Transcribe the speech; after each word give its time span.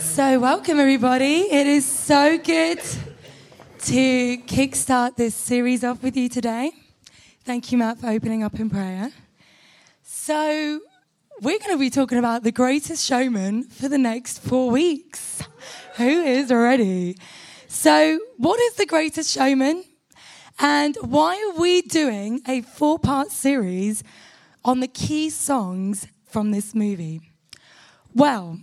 So, 0.00 0.40
welcome 0.40 0.80
everybody. 0.80 1.42
It 1.42 1.66
is 1.66 1.84
so 1.84 2.38
good 2.38 2.80
to 3.80 4.38
kickstart 4.38 5.16
this 5.16 5.34
series 5.34 5.84
off 5.84 6.02
with 6.02 6.16
you 6.16 6.30
today. 6.30 6.72
Thank 7.44 7.70
you, 7.70 7.76
Matt, 7.76 7.98
for 7.98 8.08
opening 8.08 8.42
up 8.42 8.58
in 8.58 8.70
prayer. 8.70 9.12
So, 10.02 10.80
we're 11.42 11.58
going 11.58 11.72
to 11.72 11.78
be 11.78 11.90
talking 11.90 12.16
about 12.16 12.44
the 12.44 12.50
greatest 12.50 13.04
showman 13.04 13.64
for 13.64 13.90
the 13.90 13.98
next 13.98 14.38
four 14.38 14.70
weeks. 14.70 15.42
Who 15.96 16.22
is 16.22 16.50
ready? 16.50 17.18
So, 17.68 18.18
what 18.38 18.58
is 18.58 18.76
the 18.76 18.86
greatest 18.86 19.30
showman? 19.30 19.84
And 20.58 20.96
why 21.02 21.34
are 21.36 21.60
we 21.60 21.82
doing 21.82 22.40
a 22.48 22.62
four 22.62 22.98
part 22.98 23.30
series 23.30 24.02
on 24.64 24.80
the 24.80 24.88
key 24.88 25.28
songs 25.28 26.06
from 26.24 26.52
this 26.52 26.74
movie? 26.74 27.20
Well, 28.14 28.60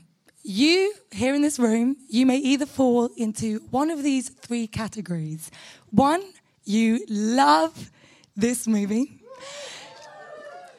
you 0.47 0.93
here 1.11 1.35
in 1.35 1.41
this 1.41 1.59
room, 1.59 1.97
you 2.07 2.25
may 2.25 2.37
either 2.37 2.65
fall 2.65 3.09
into 3.17 3.59
one 3.69 3.91
of 3.91 4.01
these 4.01 4.29
three 4.29 4.65
categories. 4.65 5.51
One, 5.91 6.23
you 6.63 7.05
love 7.09 7.91
this 8.35 8.65
movie. 8.67 9.19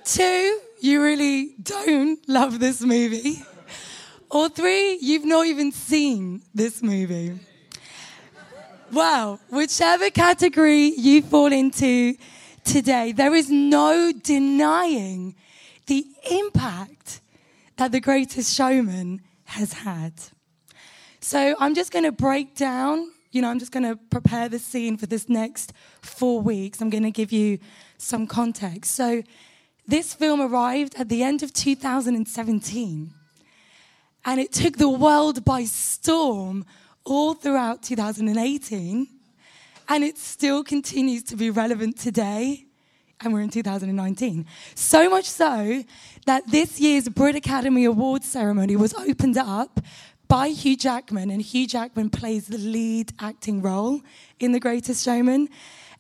Two, 0.05 0.61
you 0.81 1.03
really 1.03 1.55
don't 1.63 2.19
love 2.29 2.61
this 2.61 2.81
movie. 2.81 3.43
Or 4.31 4.49
three, 4.49 4.99
you've 5.03 5.27
not 5.27 5.47
even 5.47 5.73
seen 5.73 6.43
this 6.55 6.83
movie. 6.83 7.39
Well, 8.91 9.39
whichever 9.51 10.09
category 10.09 10.95
you 10.97 11.21
fall 11.21 11.53
into 11.53 12.17
today, 12.65 13.13
there 13.13 13.35
is 13.35 13.51
no 13.51 14.13
denying 14.13 15.35
the 15.87 16.07
impact 16.31 17.21
that 17.77 17.93
the 17.93 18.01
greatest 18.01 18.55
showman 18.55 19.21
has 19.49 19.73
had. 19.73 20.13
So 21.21 21.57
I'm 21.59 21.75
just 21.75 21.91
going 21.91 22.05
to 22.05 22.13
break 22.13 22.55
down, 22.55 23.11
you 23.33 23.43
know, 23.43 23.49
I'm 23.49 23.59
just 23.59 23.73
going 23.73 23.83
to 23.83 23.97
prepare 23.97 24.49
the 24.49 24.59
scene 24.59 24.97
for 24.97 25.07
this 25.07 25.29
next 25.29 25.73
four 26.03 26.41
weeks. 26.41 26.81
I'm 26.81 26.91
going 26.91 27.03
to 27.03 27.11
give 27.11 27.33
you 27.33 27.59
some 27.97 28.27
context. 28.27 28.95
So 28.95 29.23
this 29.87 30.13
film 30.13 30.41
arrived 30.41 30.95
at 30.97 31.09
the 31.09 31.23
end 31.23 31.43
of 31.43 31.53
2017, 31.55 33.11
and 34.25 34.41
it 34.41 34.53
took 34.53 34.77
the 34.77 34.89
world 34.89 35.45
by 35.45 35.65
storm 35.65 36.67
all 37.05 37.33
throughout 37.33 37.83
2018, 37.83 39.09
and 39.89 40.05
it 40.05 40.19
still 40.19 40.63
continues 40.63 41.23
to 41.23 41.37
be 41.37 41.49
relevant 41.49 41.99
today 41.99 42.68
and 43.21 43.33
we're 43.33 43.41
in 43.41 43.51
2019. 43.51 44.47
So 44.75 45.11
much 45.11 45.25
so 45.25 45.85
that 46.27 46.47
this 46.51 46.81
year's 46.81 47.09
Brit 47.09 47.37
Academy 47.37 47.85
Awards 47.85 48.27
ceremony 48.27 48.77
was 48.77 48.95
opened 48.95 49.37
up 49.37 49.81
by 50.29 50.49
Hugh 50.49 50.77
Jackman, 50.77 51.31
and 51.31 51.41
Hugh 51.41 51.67
Jackman 51.67 52.11
plays 52.11 52.47
the 52.49 52.59
lead 52.59 53.13
acting 53.19 53.63
role 53.63 54.03
in 54.39 54.53
The 54.53 54.61
Greatest 54.61 55.05
Showman. 55.05 55.49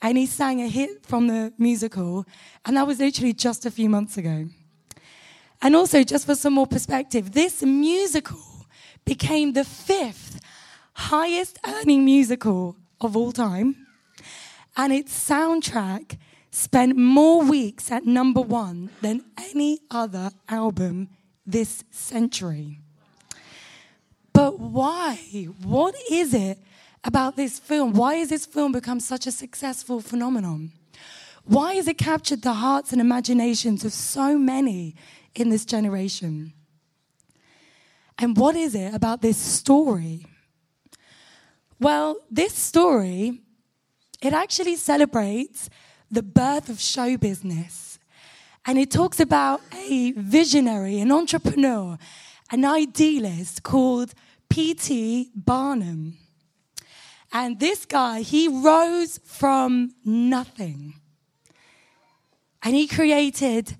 And 0.00 0.16
he 0.16 0.26
sang 0.26 0.60
a 0.60 0.68
hit 0.68 1.04
from 1.04 1.26
the 1.26 1.52
musical, 1.58 2.24
and 2.64 2.76
that 2.76 2.86
was 2.86 3.00
literally 3.00 3.32
just 3.32 3.66
a 3.66 3.70
few 3.70 3.88
months 3.88 4.16
ago. 4.16 4.46
And 5.60 5.74
also, 5.74 6.04
just 6.04 6.24
for 6.26 6.36
some 6.36 6.52
more 6.52 6.68
perspective, 6.68 7.32
this 7.32 7.62
musical 7.62 8.66
became 9.04 9.54
the 9.54 9.64
fifth 9.64 10.40
highest 10.92 11.58
earning 11.66 12.04
musical 12.04 12.76
of 13.00 13.16
all 13.16 13.32
time, 13.32 13.86
and 14.76 14.92
its 14.92 15.28
soundtrack 15.28 16.16
spent 16.58 16.96
more 16.96 17.42
weeks 17.44 17.90
at 17.92 18.04
number 18.04 18.40
one 18.40 18.90
than 19.00 19.24
any 19.38 19.78
other 19.90 20.30
album 20.48 21.08
this 21.46 21.84
century. 21.90 22.80
But 24.32 24.58
why? 24.58 25.14
What 25.62 25.94
is 26.10 26.34
it 26.34 26.58
about 27.04 27.36
this 27.36 27.60
film? 27.60 27.92
Why 27.92 28.16
has 28.16 28.28
this 28.30 28.44
film 28.44 28.72
become 28.72 28.98
such 28.98 29.26
a 29.28 29.32
successful 29.32 30.00
phenomenon? 30.00 30.72
Why 31.44 31.74
has 31.74 31.86
it 31.86 31.96
captured 31.96 32.42
the 32.42 32.54
hearts 32.54 32.92
and 32.92 33.00
imaginations 33.00 33.84
of 33.84 33.92
so 33.92 34.36
many 34.36 34.96
in 35.36 35.50
this 35.50 35.64
generation? 35.64 36.52
And 38.18 38.36
what 38.36 38.56
is 38.56 38.74
it 38.74 38.92
about 38.94 39.22
this 39.22 39.36
story? 39.36 40.26
Well, 41.78 42.16
this 42.28 42.52
story, 42.52 43.42
it 44.20 44.32
actually 44.32 44.74
celebrates 44.74 45.70
the 46.10 46.22
birth 46.22 46.68
of 46.68 46.80
show 46.80 47.16
business. 47.16 47.98
And 48.64 48.78
it 48.78 48.90
talks 48.90 49.20
about 49.20 49.60
a 49.74 50.12
visionary, 50.12 51.00
an 51.00 51.10
entrepreneur, 51.10 51.98
an 52.50 52.64
idealist 52.64 53.62
called 53.62 54.14
P.T. 54.48 55.30
Barnum. 55.34 56.16
And 57.32 57.60
this 57.60 57.84
guy, 57.84 58.22
he 58.22 58.48
rose 58.48 59.20
from 59.24 59.94
nothing. 60.04 60.94
And 62.62 62.74
he 62.74 62.86
created 62.86 63.76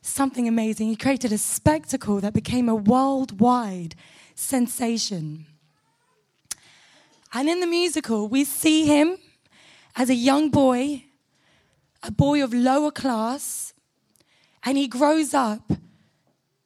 something 0.00 0.48
amazing. 0.48 0.88
He 0.88 0.96
created 0.96 1.32
a 1.32 1.38
spectacle 1.38 2.20
that 2.20 2.32
became 2.32 2.68
a 2.68 2.74
worldwide 2.74 3.94
sensation. 4.34 5.46
And 7.32 7.48
in 7.48 7.60
the 7.60 7.66
musical, 7.66 8.28
we 8.28 8.44
see 8.44 8.86
him 8.86 9.18
as 9.96 10.10
a 10.10 10.14
young 10.14 10.50
boy 10.50 11.04
a 12.02 12.10
boy 12.10 12.42
of 12.42 12.52
lower 12.52 12.90
class, 12.90 13.72
and 14.64 14.76
he 14.76 14.88
grows 14.88 15.34
up 15.34 15.72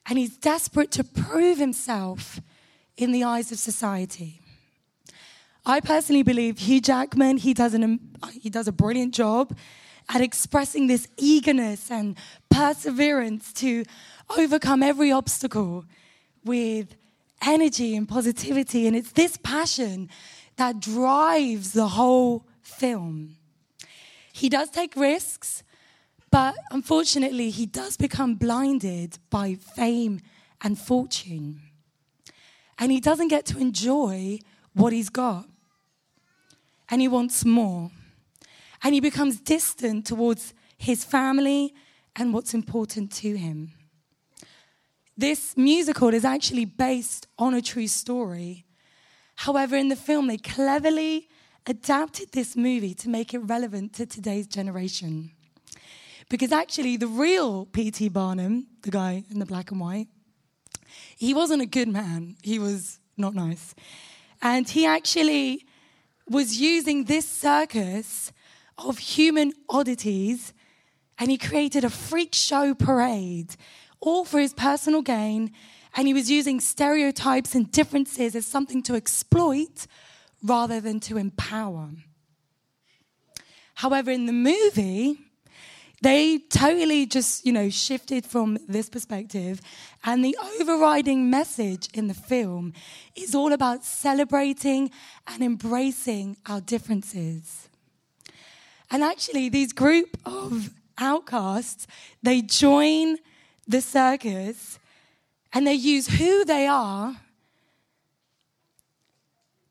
and 0.09 0.19
he's 0.19 0.37
desperate 0.37 0.91
to 0.93 1.05
prove 1.05 1.59
himself 1.59 2.41
in 2.97 3.13
the 3.13 3.25
eyes 3.25 3.51
of 3.53 3.59
society. 3.59 4.41
I 5.65 5.81
personally 5.81 6.23
believe 6.23 6.59
Hugh 6.59 6.81
Jackman, 6.81 7.39
he 7.39 7.53
does, 7.53 7.75
an, 7.75 7.83
um, 7.83 8.01
he 8.33 8.49
does 8.49 8.69
a 8.69 8.73
brilliant 8.73 9.15
job 9.15 9.57
at 10.09 10.21
expressing 10.21 10.87
this 10.87 11.09
eagerness 11.17 11.91
and 11.91 12.17
perseverance 12.51 13.53
to 13.55 13.85
overcome 14.39 14.83
every 14.83 15.11
obstacle 15.11 15.85
with 16.45 16.95
energy 17.43 17.97
and 17.97 18.09
positivity. 18.09 18.87
And 18.87 18.97
it's 18.97 19.13
this 19.13 19.37
passion 19.37 20.09
that 20.57 20.79
drives 20.79 21.73
the 21.73 21.89
whole 21.89 22.47
film. 22.63 23.37
He 24.37 24.51
does 24.51 24.69
take 24.69 24.95
risks, 24.97 25.63
but 26.31 26.57
unfortunately, 26.71 27.49
he 27.49 27.65
does 27.65 27.97
become 27.97 28.35
blinded 28.35 29.19
by 29.31 29.55
fame 29.55 30.21
and 30.61 30.79
fortune. 30.79 31.63
And 32.79 32.93
he 32.93 33.01
doesn't 33.01 33.29
get 33.29 33.47
to 33.47 33.59
enjoy 33.59 34.41
what 34.75 34.93
he's 34.93 35.09
got. 35.09 35.47
And 36.91 37.01
he 37.01 37.09
wants 37.09 37.47
more. 37.47 37.91
And 38.83 38.93
he 38.93 39.01
becomes 39.01 39.41
distant 39.41 40.05
towards 40.05 40.53
his 40.77 41.03
family 41.03 41.73
and 42.15 42.35
what's 42.35 42.53
important 42.53 43.13
to 43.13 43.39
him. 43.39 43.73
This 45.17 45.57
musical 45.57 46.13
is 46.13 46.27
actually 46.27 46.67
based 46.67 47.27
on 47.39 47.55
a 47.55 47.63
true 47.63 47.89
story. 47.89 48.67
However, 49.37 49.77
in 49.77 49.89
the 49.89 49.97
film, 49.97 50.27
they 50.27 50.37
cleverly 50.37 51.31
adapted 51.67 52.33
this 52.33 52.57
movie 52.57 52.95
to 52.95 53.09
make 53.09 53.35
it 53.35 53.39
relevant 53.39 53.93
to 53.95 54.07
today's 54.07 54.47
generation. 54.47 55.33
Because 56.29 56.53
actually, 56.53 56.97
the 56.97 57.07
real 57.07 57.67
P.T. 57.67 58.09
Barnum, 58.09 58.67
the 58.83 58.91
guy 58.91 59.25
in 59.31 59.39
the 59.39 59.47
black 59.47 59.71
and 59.71 59.81
white, 59.81 60.09
he 61.17 61.35
wasn't 61.35 61.63
a 61.63 61.67
good 61.67 61.89
man. 61.89 62.37
He 62.43 62.59
was 62.59 62.99
not 63.17 63.35
nice. 63.35 63.75
And 64.43 64.69
he 64.69 64.87
actually 64.87 65.67
was 66.29 66.61
using 66.61 67.05
this 67.05 67.29
circus 67.29 68.33
of 68.79 68.99
human 68.99 69.53
oddities 69.69 70.53
and 71.19 71.31
he 71.31 71.39
created 71.39 71.85
a 71.85 71.91
freak 71.91 72.35
show 72.35 72.75
parade, 72.75 73.57
all 74.01 74.25
for 74.25 74.39
his 74.39 74.53
personal 74.53 75.01
gain. 75.01 75.53
And 75.97 76.07
he 76.07 76.13
was 76.13 76.31
using 76.31 76.61
stereotypes 76.61 77.55
and 77.55 77.71
differences 77.73 78.37
as 78.37 78.45
something 78.45 78.83
to 78.83 78.95
exploit 78.95 79.87
rather 80.47 80.81
than 80.81 81.01
to 81.01 81.17
empower. 81.17 81.91
However, 83.75 84.11
in 84.11 84.27
the 84.27 84.33
movie, 84.33 85.19
they 86.03 86.39
totally 86.39 87.07
just, 87.07 87.45
you 87.45 87.53
know, 87.53 87.69
shifted 87.69 88.25
from 88.25 88.59
this 88.69 88.89
perspective. 88.89 89.61
And 90.05 90.25
the 90.25 90.37
overriding 90.61 91.29
message 91.31 91.89
in 91.93 92.07
the 92.07 92.15
film 92.15 92.73
is 93.15 93.35
all 93.35 93.53
about 93.53 93.85
celebrating 93.85 94.91
and 95.27 95.43
embracing 95.43 96.37
our 96.47 96.61
differences. 96.61 97.69
And 98.91 99.03
actually, 99.03 99.49
these 99.49 99.73
group 99.73 100.17
of 100.25 100.71
outcasts, 100.97 101.87
they 102.23 102.41
join 102.41 103.19
the 103.67 103.81
circus 103.81 104.79
and 105.53 105.67
they 105.67 105.75
use 105.75 106.07
who 106.07 106.45
they 106.45 106.67
are 106.67 107.17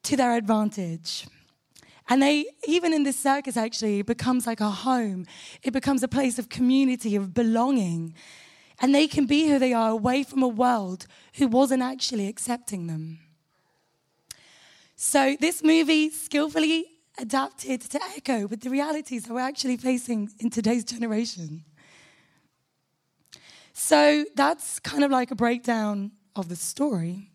to 0.05 0.17
their 0.17 0.35
advantage. 0.35 1.27
And 2.07 2.21
they, 2.21 2.45
even 2.67 2.93
in 2.93 3.03
this 3.03 3.19
circus, 3.19 3.57
actually, 3.57 4.01
becomes 4.03 4.45
like 4.45 4.61
a 4.61 4.69
home. 4.69 5.25
It 5.63 5.73
becomes 5.73 6.03
a 6.03 6.07
place 6.07 6.37
of 6.37 6.49
community, 6.49 7.15
of 7.15 7.33
belonging. 7.33 8.13
And 8.79 8.93
they 8.93 9.07
can 9.07 9.25
be 9.25 9.47
who 9.47 9.57
they 9.57 9.73
are 9.73 9.89
away 9.89 10.23
from 10.23 10.43
a 10.43 10.47
world 10.47 11.07
who 11.35 11.47
wasn't 11.47 11.81
actually 11.81 12.27
accepting 12.27 12.87
them. 12.87 13.19
So 14.95 15.35
this 15.39 15.63
movie 15.63 16.09
skillfully 16.09 16.85
adapted 17.17 17.81
to 17.81 17.99
echo 18.15 18.45
with 18.47 18.61
the 18.61 18.69
realities 18.69 19.23
that 19.23 19.33
we're 19.33 19.39
actually 19.39 19.77
facing 19.77 20.29
in 20.39 20.49
today's 20.49 20.83
generation. 20.83 21.63
So 23.73 24.25
that's 24.35 24.79
kind 24.79 25.03
of 25.03 25.11
like 25.11 25.31
a 25.31 25.35
breakdown 25.35 26.11
of 26.35 26.49
the 26.49 26.55
story. 26.55 27.31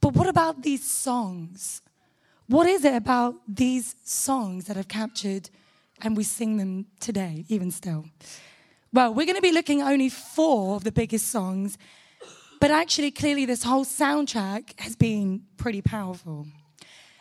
But 0.00 0.14
what 0.14 0.28
about 0.28 0.62
these 0.62 0.88
songs? 0.88 1.82
What 2.48 2.66
is 2.66 2.84
it 2.84 2.94
about 2.94 3.36
these 3.48 3.94
songs 4.04 4.66
that 4.66 4.76
have 4.76 4.88
captured 4.88 5.50
and 6.02 6.16
we 6.16 6.24
sing 6.24 6.56
them 6.56 6.86
today, 7.00 7.44
even 7.48 7.70
still? 7.70 8.04
Well, 8.92 9.14
we're 9.14 9.26
going 9.26 9.36
to 9.36 9.42
be 9.42 9.52
looking 9.52 9.80
at 9.80 9.90
only 9.90 10.08
four 10.08 10.76
of 10.76 10.84
the 10.84 10.92
biggest 10.92 11.28
songs, 11.28 11.78
but 12.60 12.70
actually, 12.70 13.10
clearly, 13.10 13.44
this 13.46 13.64
whole 13.64 13.84
soundtrack 13.84 14.78
has 14.78 14.94
been 14.94 15.42
pretty 15.56 15.82
powerful. 15.82 16.46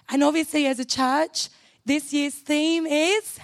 And 0.09 0.23
obviously, 0.23 0.67
as 0.67 0.79
a 0.79 0.85
church, 0.85 1.49
this 1.85 2.13
year's 2.13 2.35
theme 2.35 2.85
is. 2.85 3.39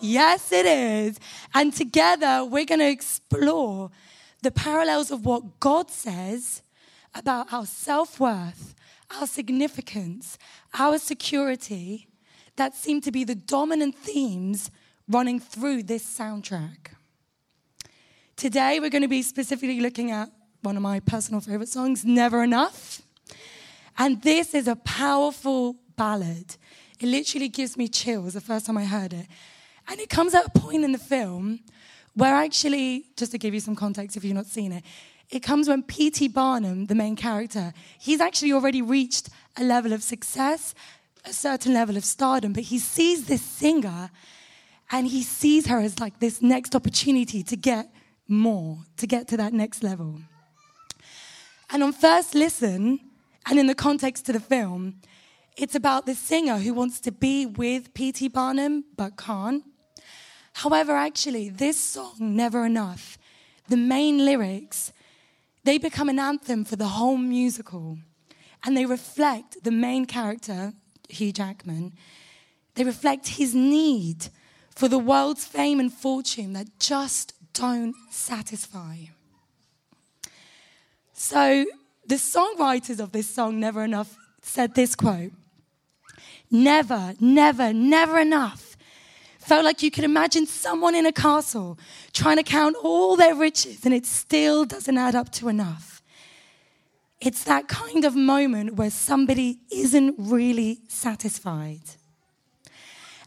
Yes, 0.00 0.52
it 0.52 0.66
is. 0.66 1.18
And 1.54 1.72
together, 1.72 2.44
we're 2.44 2.64
going 2.64 2.80
to 2.80 2.88
explore 2.88 3.90
the 4.42 4.50
parallels 4.50 5.10
of 5.10 5.26
what 5.26 5.58
God 5.58 5.90
says 5.90 6.62
about 7.14 7.52
our 7.52 7.66
self 7.66 8.20
worth, 8.20 8.74
our 9.10 9.26
significance, 9.26 10.38
our 10.78 10.98
security 10.98 12.08
that 12.56 12.74
seem 12.74 13.00
to 13.02 13.12
be 13.12 13.24
the 13.24 13.34
dominant 13.34 13.94
themes 13.94 14.70
running 15.08 15.38
through 15.38 15.82
this 15.82 16.02
soundtrack. 16.04 16.92
Today, 18.36 18.80
we're 18.80 18.90
going 18.90 19.02
to 19.02 19.08
be 19.08 19.22
specifically 19.22 19.80
looking 19.80 20.10
at 20.10 20.30
one 20.62 20.76
of 20.76 20.82
my 20.82 21.00
personal 21.00 21.40
favorite 21.40 21.68
songs, 21.68 22.04
Never 22.04 22.42
Enough. 22.42 23.02
And 23.98 24.20
this 24.22 24.54
is 24.54 24.68
a 24.68 24.76
powerful 24.76 25.76
ballad. 25.96 26.56
It 27.00 27.06
literally 27.06 27.48
gives 27.48 27.76
me 27.76 27.88
chills 27.88 28.34
the 28.34 28.40
first 28.40 28.66
time 28.66 28.76
I 28.76 28.84
heard 28.84 29.12
it. 29.12 29.26
And 29.88 30.00
it 30.00 30.10
comes 30.10 30.34
at 30.34 30.46
a 30.46 30.50
point 30.50 30.84
in 30.84 30.92
the 30.92 30.98
film 30.98 31.60
where 32.14 32.34
actually, 32.34 33.04
just 33.16 33.32
to 33.32 33.38
give 33.38 33.54
you 33.54 33.60
some 33.60 33.76
context 33.76 34.16
if 34.16 34.24
you've 34.24 34.34
not 34.34 34.46
seen 34.46 34.72
it, 34.72 34.82
it 35.30 35.40
comes 35.40 35.68
when 35.68 35.82
P.T. 35.82 36.28
Barnum, 36.28 36.86
the 36.86 36.94
main 36.94 37.16
character, 37.16 37.72
he's 37.98 38.20
actually 38.20 38.52
already 38.52 38.82
reached 38.82 39.28
a 39.56 39.64
level 39.64 39.92
of 39.92 40.02
success, 40.02 40.74
a 41.24 41.32
certain 41.32 41.74
level 41.74 41.96
of 41.96 42.04
stardom, 42.04 42.52
but 42.52 42.64
he 42.64 42.78
sees 42.78 43.26
this 43.26 43.42
singer 43.42 44.10
and 44.90 45.08
he 45.08 45.22
sees 45.22 45.66
her 45.66 45.80
as 45.80 45.98
like 45.98 46.20
this 46.20 46.40
next 46.40 46.76
opportunity 46.76 47.42
to 47.42 47.56
get 47.56 47.90
more, 48.28 48.78
to 48.96 49.06
get 49.06 49.26
to 49.28 49.36
that 49.36 49.52
next 49.52 49.82
level. 49.82 50.20
And 51.70 51.82
on 51.82 51.92
first 51.92 52.34
listen, 52.34 53.00
and 53.46 53.58
in 53.58 53.66
the 53.66 53.74
context 53.74 54.28
of 54.28 54.34
the 54.34 54.40
film, 54.40 55.00
it's 55.56 55.74
about 55.74 56.06
the 56.06 56.14
singer 56.14 56.58
who 56.58 56.74
wants 56.74 57.00
to 57.00 57.12
be 57.12 57.46
with 57.46 57.94
P.T. 57.94 58.28
Barnum 58.28 58.84
but 58.96 59.16
can't. 59.16 59.64
However, 60.52 60.92
actually, 60.92 61.48
this 61.48 61.76
song, 61.76 62.14
Never 62.20 62.64
Enough, 62.64 63.18
the 63.68 63.76
main 63.76 64.24
lyrics, 64.24 64.92
they 65.66 65.78
become 65.78 66.08
an 66.08 66.18
anthem 66.18 66.64
for 66.64 66.76
the 66.76 66.86
whole 66.86 67.16
musical. 67.16 67.98
And 68.64 68.76
they 68.76 68.86
reflect 68.86 69.62
the 69.64 69.70
main 69.70 70.06
character, 70.06 70.72
Hugh 71.08 71.32
Jackman, 71.32 71.92
they 72.74 72.84
reflect 72.84 73.28
his 73.28 73.54
need 73.54 74.28
for 74.70 74.88
the 74.88 74.98
world's 74.98 75.44
fame 75.44 75.80
and 75.80 75.92
fortune 75.92 76.52
that 76.52 76.78
just 76.78 77.32
don't 77.52 77.94
satisfy. 78.10 78.96
So, 81.14 81.64
the 82.06 82.16
songwriters 82.16 83.00
of 83.00 83.12
this 83.12 83.28
song, 83.28 83.58
Never 83.58 83.82
Enough, 83.82 84.14
said 84.42 84.74
this 84.74 84.94
quote 84.94 85.32
Never, 86.50 87.14
never, 87.18 87.72
never 87.72 88.18
enough. 88.18 88.65
Felt 89.46 89.64
like 89.64 89.80
you 89.80 89.92
could 89.92 90.02
imagine 90.02 90.44
someone 90.44 90.96
in 90.96 91.06
a 91.06 91.12
castle 91.12 91.78
trying 92.12 92.36
to 92.36 92.42
count 92.42 92.74
all 92.82 93.14
their 93.14 93.36
riches 93.36 93.84
and 93.84 93.94
it 93.94 94.04
still 94.04 94.64
doesn't 94.64 94.98
add 94.98 95.14
up 95.14 95.30
to 95.30 95.48
enough. 95.48 96.02
It's 97.20 97.44
that 97.44 97.68
kind 97.68 98.04
of 98.04 98.16
moment 98.16 98.74
where 98.74 98.90
somebody 98.90 99.60
isn't 99.70 100.16
really 100.18 100.80
satisfied. 100.88 101.82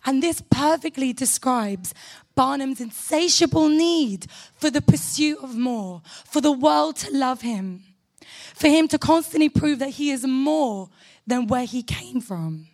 And 0.06 0.22
this 0.22 0.44
perfectly 0.50 1.14
describes 1.14 1.94
Barnum's 2.36 2.82
insatiable 2.82 3.70
need 3.70 4.28
for 4.56 4.70
the 4.70 4.82
pursuit 4.82 5.38
of 5.42 5.56
more, 5.56 6.02
for 6.26 6.42
the 6.42 6.52
world 6.52 6.98
to 6.98 7.16
love 7.16 7.42
him, 7.42 7.84
for 8.56 8.68
him 8.68 8.90
to 8.90 8.98
constantly 8.98 9.48
prove 9.48 9.80
that 9.80 9.92
he 9.92 10.12
is 10.12 10.26
more 10.28 10.90
than 11.26 11.48
where 11.48 11.66
he 11.66 11.82
came 11.82 12.20
from. 12.20 12.69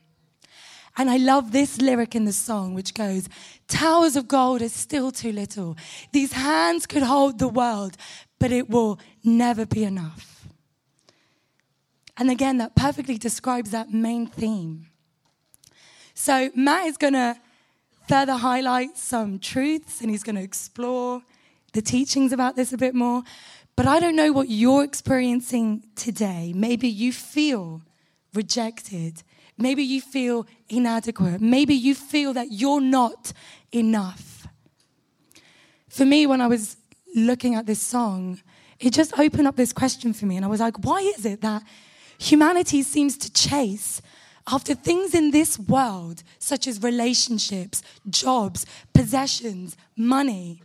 And 0.98 1.10
I 1.10 1.18
love 1.18 1.52
this 1.52 1.82
lyric 1.82 2.16
in 2.16 2.26
the 2.26 2.32
song, 2.32 2.74
which 2.74 2.94
goes, 2.94 3.28
Towers 3.68 4.16
of 4.16 4.28
gold 4.28 4.62
is 4.62 4.74
still 4.74 5.12
too 5.12 5.32
little. 5.32 5.76
These 6.14 6.34
hands 6.34 6.86
could 6.86 7.04
hold 7.04 7.40
the 7.40 7.50
world, 7.50 7.98
but 8.40 8.52
it 8.52 8.70
will 8.70 9.00
never 9.24 9.66
be 9.66 9.84
enough. 9.84 10.48
And 12.18 12.32
again, 12.32 12.58
that 12.60 12.76
perfectly 12.76 13.18
describes 13.18 13.72
that 13.72 13.92
main 13.92 14.28
theme. 14.28 14.88
So 16.14 16.50
Matt 16.56 16.88
is 16.88 16.98
going 16.98 17.14
to 17.14 17.36
further 18.08 18.36
highlight 18.36 18.98
some 18.98 19.40
truths 19.40 20.00
and 20.00 20.10
he's 20.10 20.24
going 20.24 20.36
to 20.36 20.42
explore 20.42 21.22
the 21.74 21.82
teachings 21.82 22.32
about 22.32 22.56
this 22.56 22.72
a 22.72 22.78
bit 22.78 22.96
more. 22.96 23.24
But 23.76 23.86
I 23.86 24.00
don't 24.00 24.16
know 24.16 24.32
what 24.32 24.50
you're 24.50 24.86
experiencing 24.86 25.84
today. 25.96 26.54
Maybe 26.56 26.88
you 26.88 27.12
feel 27.12 27.82
rejected. 28.34 29.24
Maybe 29.58 29.84
you 29.84 30.02
feel 30.02 30.46
inadequate. 30.70 31.42
Maybe 31.42 31.74
you 31.74 31.96
feel 31.96 32.34
that 32.34 32.52
you're 32.52 32.82
not 32.82 33.32
enough. 33.72 34.48
For 35.88 36.06
me, 36.06 36.28
when 36.28 36.42
I 36.42 36.48
was 36.48 36.78
looking 37.16 37.56
at 37.56 37.66
this 37.66 37.82
song, 37.82 38.42
it 38.80 38.92
just 38.92 39.18
opened 39.18 39.48
up 39.48 39.56
this 39.56 39.72
question 39.72 40.14
for 40.14 40.26
me. 40.26 40.36
And 40.36 40.44
I 40.44 40.50
was 40.50 40.60
like, 40.60 40.84
why 40.84 41.00
is 41.18 41.26
it 41.26 41.42
that 41.42 41.64
humanity 42.18 42.82
seems 42.84 43.18
to 43.20 43.32
chase 43.32 44.02
after 44.48 44.76
things 44.76 45.16
in 45.16 45.32
this 45.32 45.58
world, 45.58 46.22
such 46.38 46.68
as 46.68 46.84
relationships, 46.84 47.82
jobs, 48.10 48.66
possessions, 48.94 49.76
money, 49.96 50.62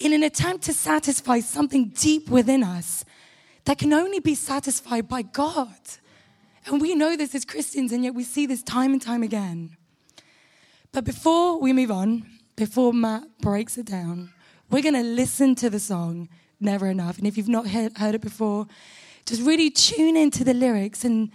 in 0.00 0.12
an 0.12 0.22
attempt 0.22 0.64
to 0.64 0.72
satisfy 0.72 1.40
something 1.40 1.88
deep 1.88 2.30
within 2.30 2.64
us 2.64 3.04
that 3.66 3.78
can 3.78 3.92
only 3.92 4.18
be 4.18 4.34
satisfied 4.34 5.06
by 5.08 5.22
God. 5.22 5.76
And 6.70 6.80
we 6.80 6.94
know 6.94 7.16
this 7.16 7.34
as 7.34 7.44
Christians, 7.44 7.90
and 7.90 8.04
yet 8.04 8.14
we 8.14 8.22
see 8.22 8.46
this 8.46 8.62
time 8.62 8.92
and 8.92 9.02
time 9.02 9.24
again. 9.24 9.76
But 10.92 11.04
before 11.04 11.60
we 11.60 11.72
move 11.72 11.90
on, 11.90 12.24
before 12.54 12.92
Matt 12.92 13.24
breaks 13.40 13.76
it 13.76 13.86
down, 13.86 14.32
we're 14.70 14.82
going 14.82 14.94
to 14.94 15.02
listen 15.02 15.56
to 15.56 15.68
the 15.68 15.80
song 15.80 16.28
Never 16.60 16.86
Enough. 16.86 17.18
And 17.18 17.26
if 17.26 17.36
you've 17.36 17.48
not 17.48 17.66
heard, 17.66 18.14
it 18.14 18.20
before, 18.20 18.68
just 19.26 19.42
really 19.42 19.68
tune 19.70 20.16
into 20.16 20.44
the 20.44 20.54
lyrics 20.54 21.04
and 21.04 21.30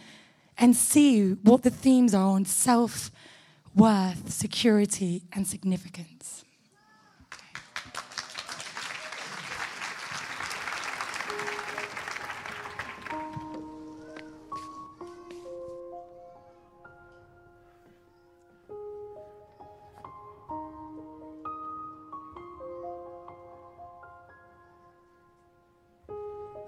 and 0.58 0.74
see 0.74 1.34
what 1.34 1.64
the 1.64 1.70
themes 1.70 2.14
are 2.16 2.30
on 2.30 2.46
self 2.46 3.12
worth, 3.76 4.32
security, 4.32 5.24
and 5.34 5.46
significance. 5.46 6.45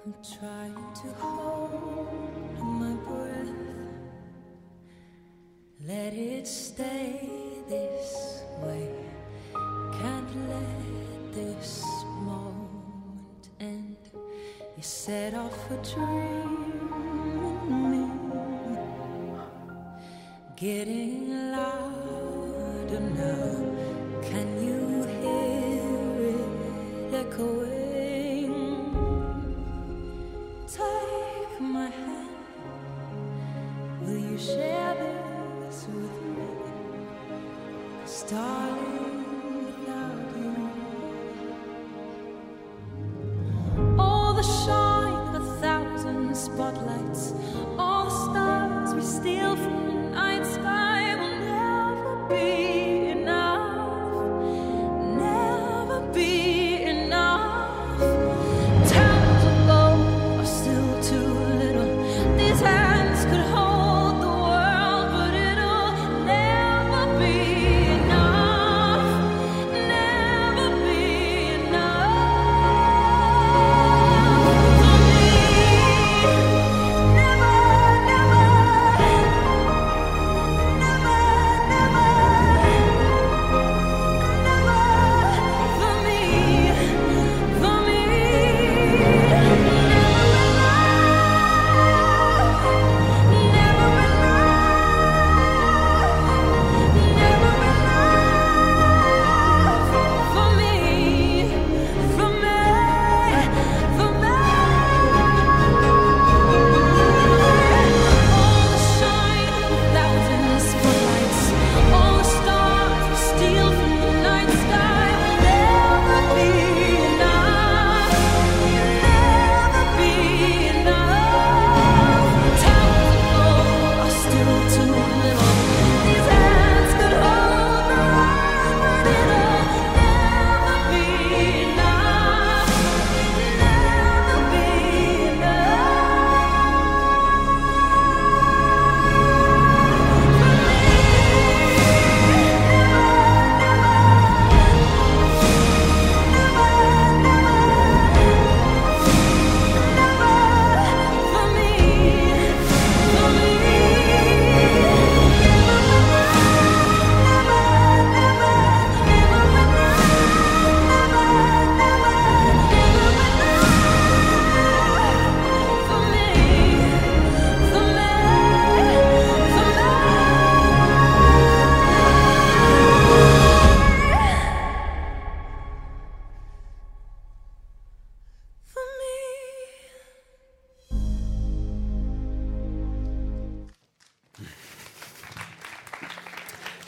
I'm 0.08 0.14
trying 0.40 0.94
to 1.02 1.08
hold 1.20 2.58
my 2.64 2.94
breath. 3.08 3.50
Let 5.86 6.14
it 6.14 6.48
stay 6.48 7.30
this 7.68 8.42
way. 8.64 8.88
Can't 10.00 10.50
let 10.50 11.34
this 11.34 11.84
moment 12.22 13.50
end. 13.60 13.98
You 14.78 14.84
set 14.84 15.34
off 15.34 15.72
a 15.72 15.78
dream 15.84 16.72
in 17.68 17.92
me, 17.92 18.08
getting 20.56 21.17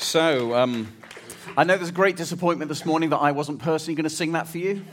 So, 0.09 0.55
um, 0.55 0.91
I 1.55 1.63
know 1.63 1.77
there's 1.77 1.89
a 1.89 1.91
great 1.91 2.15
disappointment 2.15 2.67
this 2.67 2.83
morning 2.83 3.11
that 3.11 3.17
I 3.17 3.31
wasn't 3.31 3.59
personally 3.59 3.93
going 3.93 4.09
to 4.09 4.09
sing 4.09 4.31
that 4.31 4.47
for 4.47 4.57
you. 4.57 4.83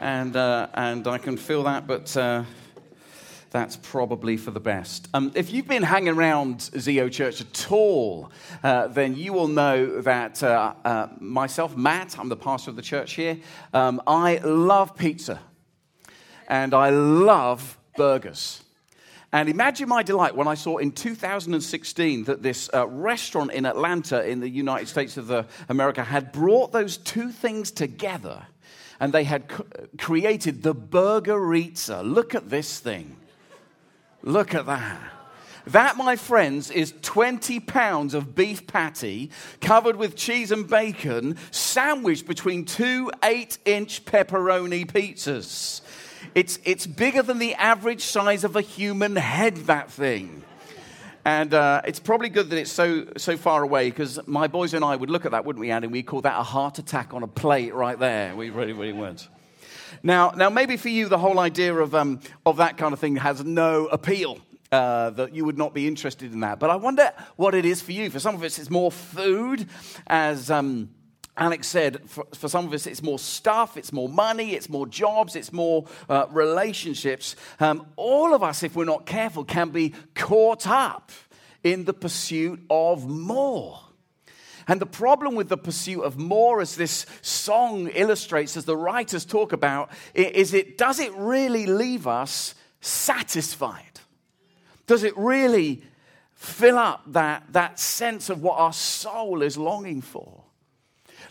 And, 0.00 0.34
uh, 0.34 0.66
and 0.74 1.06
I 1.06 1.18
can 1.18 1.36
feel 1.36 1.62
that, 1.62 1.86
but 1.86 2.16
uh, 2.16 2.42
that's 3.50 3.76
probably 3.76 4.36
for 4.36 4.50
the 4.50 4.58
best. 4.58 5.06
Um, 5.14 5.30
if 5.36 5.52
you've 5.52 5.68
been 5.68 5.84
hanging 5.84 6.14
around 6.14 6.58
Zeo 6.58 7.08
Church 7.08 7.40
at 7.40 7.70
all, 7.70 8.32
uh, 8.64 8.88
then 8.88 9.14
you 9.14 9.32
will 9.32 9.46
know 9.46 10.00
that 10.00 10.42
uh, 10.42 10.74
uh, 10.84 11.06
myself, 11.20 11.76
Matt, 11.76 12.18
I'm 12.18 12.28
the 12.28 12.34
pastor 12.34 12.70
of 12.70 12.76
the 12.76 12.82
church 12.82 13.12
here, 13.12 13.38
um, 13.72 14.02
I 14.04 14.38
love 14.38 14.96
pizza. 14.96 15.38
And 16.48 16.74
I 16.74 16.90
love 16.90 17.78
burgers. 17.96 18.64
And 19.32 19.48
imagine 19.48 19.88
my 19.88 20.02
delight 20.02 20.34
when 20.34 20.48
I 20.48 20.54
saw 20.54 20.78
in 20.78 20.90
2016 20.90 22.24
that 22.24 22.42
this 22.42 22.70
uh, 22.72 22.88
restaurant 22.88 23.52
in 23.52 23.66
Atlanta 23.66 24.26
in 24.26 24.40
the 24.40 24.48
United 24.48 24.88
States 24.88 25.18
of 25.18 25.46
America 25.68 26.02
had 26.02 26.32
brought 26.32 26.72
those 26.72 26.96
two 26.96 27.30
things 27.30 27.70
together 27.70 28.46
and 29.00 29.12
they 29.12 29.24
had 29.24 29.44
created 29.98 30.62
the 30.62 30.74
Burgeritza. 30.74 32.02
Look 32.02 32.34
at 32.34 32.48
this 32.48 32.80
thing. 32.80 33.16
Look 34.22 34.54
at 34.54 34.66
that. 34.66 34.98
That, 35.66 35.98
my 35.98 36.16
friends, 36.16 36.70
is 36.70 36.94
20 37.02 37.60
pounds 37.60 38.14
of 38.14 38.34
beef 38.34 38.66
patty 38.66 39.30
covered 39.60 39.96
with 39.96 40.16
cheese 40.16 40.50
and 40.50 40.66
bacon, 40.66 41.36
sandwiched 41.50 42.26
between 42.26 42.64
two 42.64 43.12
eight 43.22 43.58
inch 43.66 44.06
pepperoni 44.06 44.86
pizzas. 44.86 45.82
It's, 46.34 46.58
it's 46.64 46.86
bigger 46.86 47.22
than 47.22 47.38
the 47.38 47.54
average 47.54 48.02
size 48.02 48.44
of 48.44 48.56
a 48.56 48.60
human 48.60 49.16
head, 49.16 49.56
that 49.66 49.90
thing. 49.90 50.42
And 51.24 51.52
uh, 51.52 51.82
it's 51.84 52.00
probably 52.00 52.30
good 52.30 52.48
that 52.50 52.58
it's 52.58 52.72
so, 52.72 53.06
so 53.16 53.36
far 53.36 53.62
away 53.62 53.90
because 53.90 54.18
my 54.26 54.46
boys 54.46 54.72
and 54.72 54.84
I 54.84 54.96
would 54.96 55.10
look 55.10 55.26
at 55.26 55.32
that, 55.32 55.44
wouldn't 55.44 55.60
we, 55.60 55.70
Andy? 55.70 55.88
We'd 55.88 56.06
call 56.06 56.22
that 56.22 56.38
a 56.38 56.42
heart 56.42 56.78
attack 56.78 57.12
on 57.12 57.22
a 57.22 57.28
plate 57.28 57.74
right 57.74 57.98
there. 57.98 58.34
We 58.34 58.50
really, 58.50 58.72
really 58.72 58.94
would. 58.94 59.22
Now, 60.02 60.30
now 60.30 60.48
maybe 60.48 60.76
for 60.76 60.88
you, 60.88 61.08
the 61.08 61.18
whole 61.18 61.38
idea 61.38 61.74
of, 61.74 61.94
um, 61.94 62.20
of 62.46 62.58
that 62.58 62.78
kind 62.78 62.92
of 62.92 62.98
thing 62.98 63.16
has 63.16 63.44
no 63.44 63.86
appeal. 63.86 64.38
Uh, 64.70 65.08
that 65.08 65.34
you 65.34 65.46
would 65.46 65.56
not 65.56 65.72
be 65.72 65.88
interested 65.88 66.30
in 66.30 66.40
that. 66.40 66.58
But 66.58 66.68
I 66.68 66.76
wonder 66.76 67.10
what 67.36 67.54
it 67.54 67.64
is 67.64 67.80
for 67.80 67.92
you. 67.92 68.10
For 68.10 68.20
some 68.20 68.34
of 68.34 68.42
us, 68.42 68.58
it's 68.58 68.68
more 68.68 68.92
food, 68.92 69.66
as 70.06 70.50
um, 70.50 70.90
Alex 71.38 71.68
said, 71.68 72.10
for, 72.10 72.26
for, 72.34 72.48
some 72.48 72.66
of 72.66 72.72
us, 72.72 72.86
it's 72.86 73.02
more 73.02 73.18
stuff, 73.18 73.76
it's 73.76 73.92
more 73.92 74.08
money, 74.08 74.54
it's 74.54 74.68
more 74.68 74.88
jobs, 74.88 75.36
it's 75.36 75.52
more 75.52 75.86
uh, 76.08 76.26
relationships. 76.30 77.36
Um, 77.60 77.86
all 77.94 78.34
of 78.34 78.42
us, 78.42 78.64
if 78.64 78.74
we're 78.74 78.84
not 78.84 79.06
careful, 79.06 79.44
can 79.44 79.70
be 79.70 79.94
caught 80.14 80.66
up 80.66 81.12
in 81.62 81.84
the 81.84 81.94
pursuit 81.94 82.60
of 82.68 83.08
more. 83.08 83.78
And 84.66 84.80
the 84.80 84.86
problem 84.86 85.36
with 85.36 85.48
the 85.48 85.56
pursuit 85.56 86.02
of 86.02 86.18
more, 86.18 86.60
as 86.60 86.74
this 86.74 87.06
song 87.22 87.86
illustrates, 87.88 88.56
as 88.56 88.64
the 88.64 88.76
writers 88.76 89.24
talk 89.24 89.52
about, 89.52 89.90
is 90.14 90.52
it 90.52 90.76
does 90.76 90.98
it 90.98 91.12
really 91.14 91.66
leave 91.66 92.06
us 92.06 92.54
satisfied? 92.80 94.00
Does 94.86 95.04
it 95.04 95.16
really 95.16 95.82
fill 96.34 96.78
up 96.78 97.02
that, 97.12 97.44
that 97.52 97.78
sense 97.78 98.28
of 98.28 98.42
what 98.42 98.58
our 98.58 98.72
soul 98.72 99.42
is 99.42 99.56
longing 99.56 100.02
for? 100.02 100.44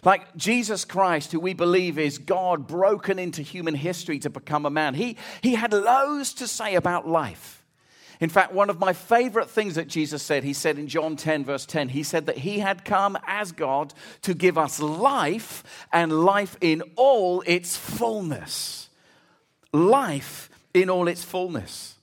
Like 0.03 0.35
Jesus 0.35 0.85
Christ, 0.85 1.31
who 1.31 1.39
we 1.39 1.53
believe 1.53 1.97
is 1.97 2.17
God 2.17 2.67
broken 2.67 3.19
into 3.19 3.41
human 3.41 3.75
history 3.75 4.19
to 4.19 4.29
become 4.29 4.65
a 4.65 4.69
man, 4.69 4.93
he, 4.93 5.17
he 5.41 5.55
had 5.55 5.73
loads 5.73 6.33
to 6.35 6.47
say 6.47 6.75
about 6.75 7.07
life. 7.07 7.63
In 8.19 8.29
fact, 8.29 8.51
one 8.51 8.69
of 8.69 8.79
my 8.79 8.93
favorite 8.93 9.49
things 9.49 9.75
that 9.75 9.87
Jesus 9.87 10.23
said, 10.23 10.43
he 10.43 10.53
said 10.53 10.79
in 10.79 10.87
John 10.87 11.15
10, 11.15 11.45
verse 11.45 11.65
10, 11.65 11.89
he 11.89 12.01
said 12.01 12.25
that 12.25 12.39
he 12.39 12.59
had 12.59 12.83
come 12.83 13.17
as 13.27 13.51
God 13.51 13.93
to 14.23 14.33
give 14.33 14.57
us 14.57 14.79
life 14.79 15.63
and 15.93 16.23
life 16.23 16.57
in 16.61 16.81
all 16.95 17.43
its 17.45 17.77
fullness. 17.77 18.89
Life 19.71 20.49
in 20.73 20.89
all 20.89 21.07
its 21.07 21.23
fullness. 21.23 21.96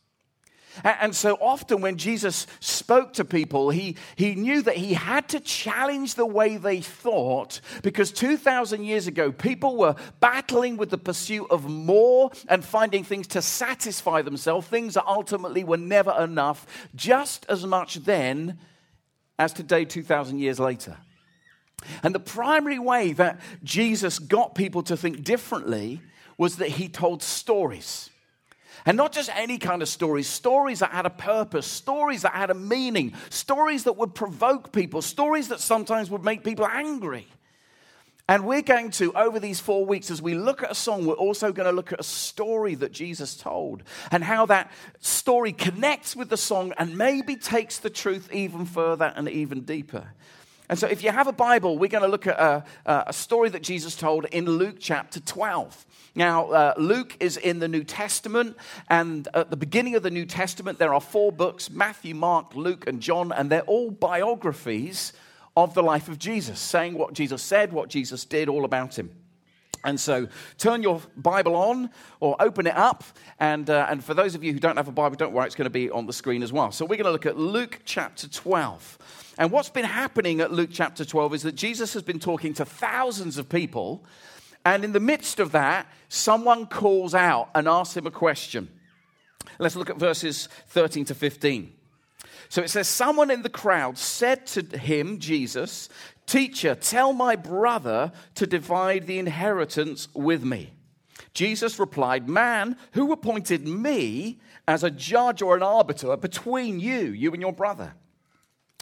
And 0.83 1.14
so 1.14 1.35
often 1.40 1.81
when 1.81 1.97
Jesus 1.97 2.47
spoke 2.61 3.12
to 3.14 3.25
people, 3.25 3.71
he, 3.71 3.97
he 4.16 4.35
knew 4.35 4.62
that 4.62 4.76
he 4.76 4.95
had 4.95 5.28
to 5.28 5.40
challenge 5.40 6.14
the 6.14 6.26
way 6.26 6.57
they 6.57 6.81
thought 6.81 7.61
because 7.83 8.11
2,000 8.11 8.85
years 8.85 9.07
ago, 9.07 9.31
people 9.31 9.76
were 9.76 9.95
battling 10.21 10.76
with 10.76 10.90
the 10.90 10.99
pursuit 10.99 11.47
of 11.50 11.69
more 11.69 12.31
and 12.49 12.64
finding 12.64 13.04
things 13.04 13.26
to 13.28 13.43
satisfy 13.43 14.23
themselves, 14.23 14.66
things 14.66 14.95
that 14.95 15.07
ultimately 15.07 15.62
were 15.62 15.76
never 15.76 16.14
enough, 16.21 16.66
just 16.95 17.47
as 17.49 17.64
much 17.64 17.97
then 17.97 18.59
as 19.38 19.52
today, 19.52 19.85
2,000 19.85 20.38
years 20.38 20.61
later. 20.61 20.97
And 22.02 22.14
the 22.14 22.21
primary 22.21 22.78
way 22.78 23.12
that 23.14 23.40
Jesus 23.62 24.19
got 24.19 24.54
people 24.54 24.83
to 24.85 24.97
think 24.97 25.23
differently 25.23 26.00
was 26.38 26.57
that 26.57 26.69
he 26.69 26.88
told 26.88 27.23
stories. 27.23 28.11
And 28.86 28.96
not 28.96 29.12
just 29.12 29.30
any 29.34 29.56
kind 29.58 29.80
of 29.80 29.88
stories, 29.88 30.28
stories 30.28 30.80
that 30.80 30.90
had 30.90 31.06
a 31.06 31.10
purpose, 31.10 31.66
stories 31.66 32.22
that 32.22 32.32
had 32.32 32.50
a 32.50 32.54
meaning, 32.54 33.14
stories 33.30 33.84
that 33.84 33.96
would 33.96 34.14
provoke 34.14 34.72
people, 34.72 35.00
stories 35.00 35.48
that 35.48 35.60
sometimes 35.60 36.10
would 36.10 36.22
make 36.22 36.44
people 36.44 36.66
angry. 36.66 37.26
And 38.26 38.46
we're 38.46 38.62
going 38.62 38.90
to, 38.92 39.12
over 39.12 39.38
these 39.38 39.60
four 39.60 39.84
weeks, 39.84 40.10
as 40.10 40.22
we 40.22 40.34
look 40.34 40.62
at 40.62 40.70
a 40.70 40.74
song, 40.74 41.04
we're 41.04 41.14
also 41.14 41.52
going 41.52 41.66
to 41.66 41.72
look 41.72 41.92
at 41.92 42.00
a 42.00 42.04
story 42.04 42.74
that 42.76 42.90
Jesus 42.90 43.36
told 43.36 43.82
and 44.10 44.24
how 44.24 44.46
that 44.46 44.70
story 45.00 45.52
connects 45.52 46.16
with 46.16 46.30
the 46.30 46.38
song 46.38 46.72
and 46.78 46.96
maybe 46.96 47.36
takes 47.36 47.78
the 47.78 47.90
truth 47.90 48.32
even 48.32 48.64
further 48.64 49.12
and 49.14 49.28
even 49.28 49.60
deeper. 49.60 50.12
And 50.68 50.78
so, 50.78 50.87
if 50.87 51.04
you 51.04 51.11
have 51.11 51.26
a 51.26 51.33
Bible, 51.33 51.76
we're 51.76 51.88
going 51.88 52.04
to 52.04 52.09
look 52.09 52.26
at 52.26 52.38
a, 52.38 52.64
a 52.87 53.12
story 53.12 53.50
that 53.50 53.62
Jesus 53.62 53.97
told 53.97 54.25
in 54.26 54.47
Luke 54.47 54.76
chapter 54.80 55.21
12. 55.21 55.87
Now, 56.14 56.47
uh, 56.47 56.75
Luke 56.78 57.16
is 57.21 57.37
in 57.37 57.59
the 57.59 57.68
New 57.68 57.85
Testament, 57.85 58.56
and 58.88 59.28
at 59.35 59.50
the 59.50 59.56
beginning 59.56 59.97
of 59.97 60.02
the 60.02 60.11
New 60.11 60.26
Testament, 60.26 60.78
there 60.78 60.94
are 60.94 61.00
four 61.00 61.33
books 61.33 61.71
Matthew, 61.71 62.14
Mark, 62.14 62.54
Luke, 62.54 62.87
and 62.87 63.00
John, 63.00 63.33
and 63.33 63.50
they're 63.50 63.62
all 63.62 63.90
biographies 63.90 65.12
of 65.56 65.75
the 65.75 65.83
life 65.83 66.09
of 66.09 66.18
Jesus, 66.18 66.61
saying 66.61 66.94
what 66.94 67.12
Jesus 67.12 67.42
said, 67.42 67.73
what 67.73 67.88
Jesus 67.88 68.25
did, 68.25 68.49
all 68.49 68.64
about 68.64 68.99
him. 68.99 69.11
And 69.84 70.00
so 70.00 70.28
turn 70.58 70.82
your 70.82 71.00
Bible 71.16 71.54
on 71.54 71.90
or 72.20 72.36
open 72.40 72.66
it 72.66 72.76
up. 72.76 73.04
And, 73.38 73.68
uh, 73.68 73.86
and 73.88 74.02
for 74.02 74.14
those 74.14 74.34
of 74.34 74.42
you 74.42 74.52
who 74.52 74.58
don't 74.58 74.76
have 74.76 74.88
a 74.88 74.92
Bible, 74.92 75.16
don't 75.16 75.32
worry, 75.32 75.46
it's 75.46 75.54
going 75.54 75.66
to 75.66 75.70
be 75.70 75.90
on 75.90 76.06
the 76.06 76.12
screen 76.12 76.42
as 76.42 76.52
well. 76.52 76.72
So 76.72 76.84
we're 76.84 76.96
going 76.96 77.04
to 77.04 77.12
look 77.12 77.26
at 77.26 77.36
Luke 77.36 77.80
chapter 77.84 78.28
12. 78.28 79.34
And 79.38 79.50
what's 79.50 79.68
been 79.68 79.84
happening 79.84 80.40
at 80.40 80.52
Luke 80.52 80.70
chapter 80.72 81.04
12 81.04 81.34
is 81.34 81.42
that 81.42 81.54
Jesus 81.54 81.92
has 81.92 82.02
been 82.02 82.18
talking 82.18 82.54
to 82.54 82.64
thousands 82.64 83.38
of 83.38 83.48
people 83.48 84.04
and 84.64 84.84
in 84.84 84.92
the 84.92 85.00
midst 85.00 85.40
of 85.40 85.52
that, 85.52 85.86
someone 86.08 86.66
calls 86.66 87.14
out 87.14 87.50
and 87.54 87.68
asks 87.68 87.96
him 87.96 88.06
a 88.06 88.10
question. 88.10 88.68
Let's 89.58 89.76
look 89.76 89.90
at 89.90 89.98
verses 89.98 90.48
13 90.68 91.04
to 91.06 91.14
15. 91.14 91.72
So 92.54 92.62
it 92.62 92.70
says, 92.70 92.87
Someone 92.87 93.32
in 93.32 93.42
the 93.42 93.49
crowd 93.49 93.99
said 93.99 94.46
to 94.46 94.78
him, 94.78 95.18
Jesus, 95.18 95.88
Teacher, 96.25 96.76
tell 96.76 97.12
my 97.12 97.34
brother 97.34 98.12
to 98.37 98.46
divide 98.46 99.08
the 99.08 99.18
inheritance 99.18 100.06
with 100.14 100.44
me. 100.44 100.73
Jesus 101.32 101.80
replied, 101.80 102.28
Man, 102.28 102.76
who 102.92 103.11
appointed 103.11 103.66
me 103.66 104.38
as 104.68 104.84
a 104.84 104.90
judge 104.92 105.42
or 105.42 105.56
an 105.56 105.64
arbiter 105.64 106.16
between 106.16 106.78
you, 106.78 107.00
you 107.00 107.32
and 107.32 107.42
your 107.42 107.52
brother? 107.52 107.92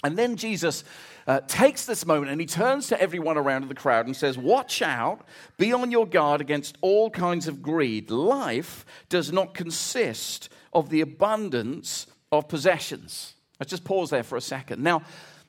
And 0.05 0.19
then 0.19 0.37
Jesus 0.37 0.85
uh, 1.26 1.41
takes 1.49 1.87
this 1.87 2.05
moment 2.05 2.31
and 2.31 2.43
he 2.43 2.47
turns 2.47 2.88
to 2.88 3.00
everyone 3.00 3.38
around 3.38 3.62
in 3.62 3.71
the 3.71 3.75
crowd 3.75 4.05
and 4.05 4.14
says, 4.14 4.37
Watch 4.37 4.83
out, 4.83 5.26
be 5.57 5.73
on 5.73 5.91
your 5.91 6.07
guard 6.07 6.43
against 6.43 6.76
all 6.83 7.09
kinds 7.09 7.49
of 7.49 7.62
greed. 7.62 8.11
Life 8.11 8.85
does 9.09 9.33
not 9.33 9.55
consist 9.55 10.50
of 10.75 10.91
the 10.91 11.00
abundance 11.00 12.07
of 12.31 12.49
possessions. 12.49 13.33
Let's 13.62 13.71
just 13.71 13.85
pause 13.85 14.11
there 14.11 14.25
for 14.25 14.37
a 14.37 14.40
second. 14.40 14.83
Now, 14.83 15.02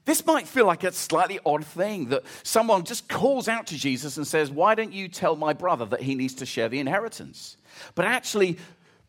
this 0.05 0.23
might 0.23 0.47
feel 0.47 0.67
like 0.67 0.83
a 0.83 0.91
slightly 0.91 1.39
odd 1.43 1.65
thing 1.65 2.09
that 2.09 2.21
someone 2.43 2.83
just 2.83 3.09
calls 3.09 3.47
out 3.47 3.65
to 3.67 3.75
Jesus 3.75 4.17
and 4.17 4.27
says, 4.27 4.51
Why 4.51 4.75
don't 4.75 4.93
you 4.93 5.07
tell 5.07 5.35
my 5.35 5.53
brother 5.53 5.85
that 5.85 6.03
he 6.03 6.13
needs 6.13 6.35
to 6.35 6.45
share 6.45 6.69
the 6.69 6.79
inheritance? 6.79 7.57
But 7.95 8.05
actually, 8.05 8.59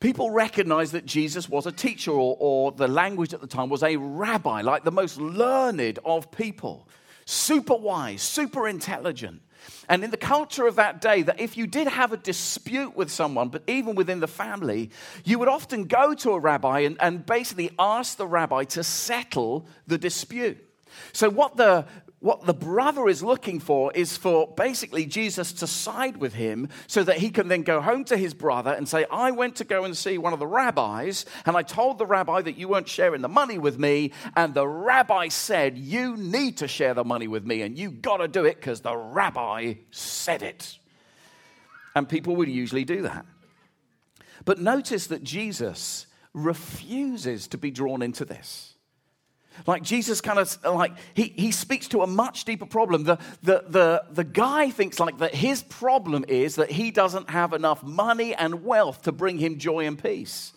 people 0.01 0.31
recognized 0.31 0.93
that 0.93 1.05
Jesus 1.05 1.51
was 1.51 1.67
a 1.67 1.71
teacher, 1.71 2.13
or, 2.13 2.35
or, 2.41 2.73
the 2.73 2.89
language 2.89 3.35
at 3.35 3.43
the 3.43 3.47
time 3.47 3.69
was 3.69 3.83
a 3.83 3.97
rabbi, 3.97 4.63
like 4.63 4.85
the 4.85 4.91
most 4.91 5.21
learned 5.21 5.99
of 6.07 6.31
people, 6.31 6.89
super 7.27 7.77
wise, 7.77 8.23
super 8.23 8.67
intelligent. 8.67 9.43
And 9.89 10.05
in 10.05 10.11
the 10.11 10.17
culture 10.17 10.67
of 10.67 10.77
that 10.77 11.01
day, 11.01 11.23
that 11.23 11.41
if 11.41 11.57
you 11.57 11.67
did 11.67 11.87
have 11.87 12.13
a 12.13 12.17
dispute 12.17 12.97
with 12.97 13.11
someone, 13.11 13.49
but 13.49 13.63
even 13.67 13.95
within 13.95 14.21
the 14.21 14.27
family, 14.27 14.91
you 15.25 15.39
would 15.39 15.49
often 15.49 15.85
go 15.85 16.15
to 16.15 16.31
a 16.31 16.39
rabbi 16.39 16.81
and, 16.81 16.97
and 17.01 17.25
basically 17.25 17.71
ask 17.79 18.17
the 18.17 18.27
rabbi 18.27 18.65
to 18.65 18.83
settle 18.83 19.67
the 19.87 19.99
dispute. 19.99 20.59
So, 21.13 21.29
what 21.29 21.57
the 21.57 21.87
what 22.25 22.47
the 22.47 22.55
brother 22.55 23.07
is 23.07 23.23
looking 23.23 23.61
for 23.61 23.93
is 23.93 24.17
for 24.17 24.49
basically 24.57 25.05
Jesus 25.05 25.53
to 25.53 25.67
side 25.67 26.17
with 26.17 26.33
him 26.33 26.71
so 26.87 27.05
that 27.05 27.19
he 27.19 27.29
can 27.29 27.49
then 27.49 27.61
go 27.61 27.83
home 27.83 28.03
to 28.05 28.17
his 28.17 28.33
brother 28.33 28.73
and 28.73 28.89
say, 28.89 29.05
I 29.11 29.33
went 29.33 29.57
to 29.57 29.65
go 29.65 29.85
and 29.85 29.95
see 29.95 30.17
one 30.17 30.33
of 30.33 30.39
the 30.39 30.47
rabbis, 30.47 31.27
and 31.45 31.55
I 31.55 31.61
told 31.61 31.99
the 31.99 32.07
rabbi 32.07 32.41
that 32.41 32.57
you 32.57 32.69
weren't 32.69 32.89
sharing 32.89 33.21
the 33.21 33.29
money 33.29 33.59
with 33.59 33.79
me, 33.79 34.13
and 34.35 34.55
the 34.55 34.67
rabbi 34.67 35.29
said, 35.29 35.77
You 35.77 36.17
need 36.17 36.57
to 36.59 36.67
share 36.67 36.95
the 36.95 37.05
money 37.05 37.29
with 37.29 37.45
me, 37.45 37.61
and 37.61 37.77
you 37.77 37.91
got 37.91 38.17
to 38.17 38.29
do 38.29 38.47
it 38.47 38.57
because 38.57 38.81
the 38.81 38.97
rabbi 38.97 39.75
said 39.91 40.43
it. 40.43 40.79
And 41.95 42.09
people 42.09 42.37
would 42.37 42.49
usually 42.49 42.87
do 42.87 43.03
that. 43.03 43.27
But 44.47 44.59
notice 44.59 45.09
that 45.09 45.25
Jesus 45.25 46.07
refuses 46.33 47.49
to 47.49 47.59
be 47.59 47.71
drawn 47.71 48.01
into 48.01 48.25
this. 48.25 48.74
Like 49.67 49.83
Jesus 49.83 50.21
kind 50.21 50.39
of 50.39 50.57
like 50.65 50.93
he, 51.15 51.35
he 51.37 51.53
speaks 51.53 51.89
to 51.89 52.03
a 52.03 52.07
much 52.07 52.45
deeper 52.45 52.67
problem. 52.67 53.05
The, 53.05 53.19
the, 53.43 53.65
the, 53.69 54.05
the 54.11 54.25
guy 54.25 54.71
thinks 54.71 54.99
like 54.99 55.19
that 55.19 55.35
his 55.35 55.63
problem 55.63 56.25
is 56.29 56.57
that 56.57 56.71
he 56.71 56.91
doesn't 56.91 57.31
have 57.31 57.53
enough 57.53 57.83
money 57.83 58.35
and 58.35 58.65
wealth 58.65 59.03
to 59.03 59.13
bring 59.13 59.39
him 59.39 59.59
joy 59.59 59.87
and 59.87 60.03
peace. 60.03 60.54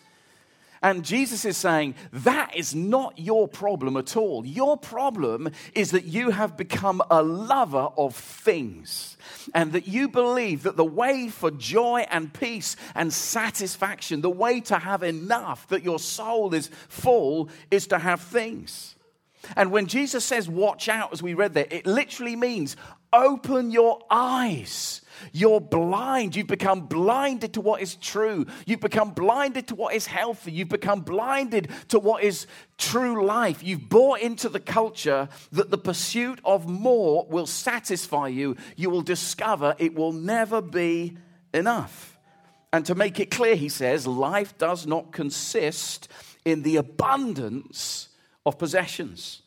And 0.82 1.04
Jesus 1.04 1.44
is 1.44 1.56
saying, 1.56 1.94
that 2.12 2.54
is 2.54 2.74
not 2.74 3.18
your 3.18 3.48
problem 3.48 3.96
at 3.96 4.16
all. 4.16 4.46
Your 4.46 4.76
problem 4.76 5.50
is 5.74 5.90
that 5.90 6.04
you 6.04 6.30
have 6.30 6.56
become 6.56 7.02
a 7.10 7.22
lover 7.22 7.88
of 7.96 8.14
things 8.14 9.16
and 9.54 9.72
that 9.72 9.88
you 9.88 10.08
believe 10.08 10.62
that 10.62 10.76
the 10.76 10.84
way 10.84 11.28
for 11.28 11.50
joy 11.50 12.06
and 12.10 12.32
peace 12.32 12.76
and 12.94 13.12
satisfaction, 13.12 14.20
the 14.20 14.30
way 14.30 14.60
to 14.60 14.78
have 14.78 15.02
enough, 15.02 15.66
that 15.68 15.82
your 15.82 15.98
soul 15.98 16.54
is 16.54 16.70
full, 16.88 17.48
is 17.70 17.88
to 17.88 17.98
have 17.98 18.20
things. 18.20 18.94
And 19.56 19.70
when 19.70 19.86
Jesus 19.86 20.24
says, 20.24 20.48
watch 20.48 20.88
out, 20.88 21.12
as 21.12 21.22
we 21.22 21.34
read 21.34 21.54
there, 21.54 21.66
it 21.70 21.86
literally 21.86 22.36
means 22.36 22.76
open 23.12 23.70
your 23.70 24.00
eyes. 24.10 25.02
You're 25.32 25.60
blind. 25.60 26.36
You've 26.36 26.46
become 26.46 26.86
blinded 26.86 27.54
to 27.54 27.60
what 27.60 27.82
is 27.82 27.96
true. 27.96 28.46
You've 28.66 28.80
become 28.80 29.10
blinded 29.10 29.68
to 29.68 29.74
what 29.74 29.94
is 29.94 30.06
healthy. 30.06 30.52
You've 30.52 30.68
become 30.68 31.00
blinded 31.00 31.68
to 31.88 31.98
what 31.98 32.22
is 32.22 32.46
true 32.76 33.24
life. 33.24 33.62
You've 33.62 33.88
bought 33.88 34.20
into 34.20 34.48
the 34.48 34.60
culture 34.60 35.28
that 35.52 35.70
the 35.70 35.78
pursuit 35.78 36.40
of 36.44 36.68
more 36.68 37.26
will 37.28 37.46
satisfy 37.46 38.28
you. 38.28 38.56
You 38.76 38.90
will 38.90 39.02
discover 39.02 39.74
it 39.78 39.94
will 39.94 40.12
never 40.12 40.60
be 40.60 41.16
enough. 41.52 42.18
And 42.72 42.84
to 42.86 42.94
make 42.94 43.18
it 43.18 43.30
clear, 43.30 43.56
he 43.56 43.70
says, 43.70 44.06
life 44.06 44.58
does 44.58 44.86
not 44.86 45.10
consist 45.10 46.08
in 46.44 46.62
the 46.62 46.76
abundance 46.76 48.08
of 48.44 48.58
possessions. 48.58 49.42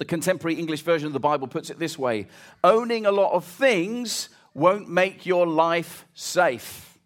The 0.00 0.06
contemporary 0.06 0.54
English 0.54 0.80
version 0.80 1.08
of 1.08 1.12
the 1.12 1.20
Bible 1.20 1.46
puts 1.46 1.68
it 1.68 1.78
this 1.78 1.98
way 1.98 2.26
owning 2.64 3.04
a 3.04 3.12
lot 3.12 3.34
of 3.34 3.44
things 3.44 4.30
won't 4.54 4.88
make 4.88 5.26
your 5.26 5.46
life 5.46 6.06
safe. 6.14 6.98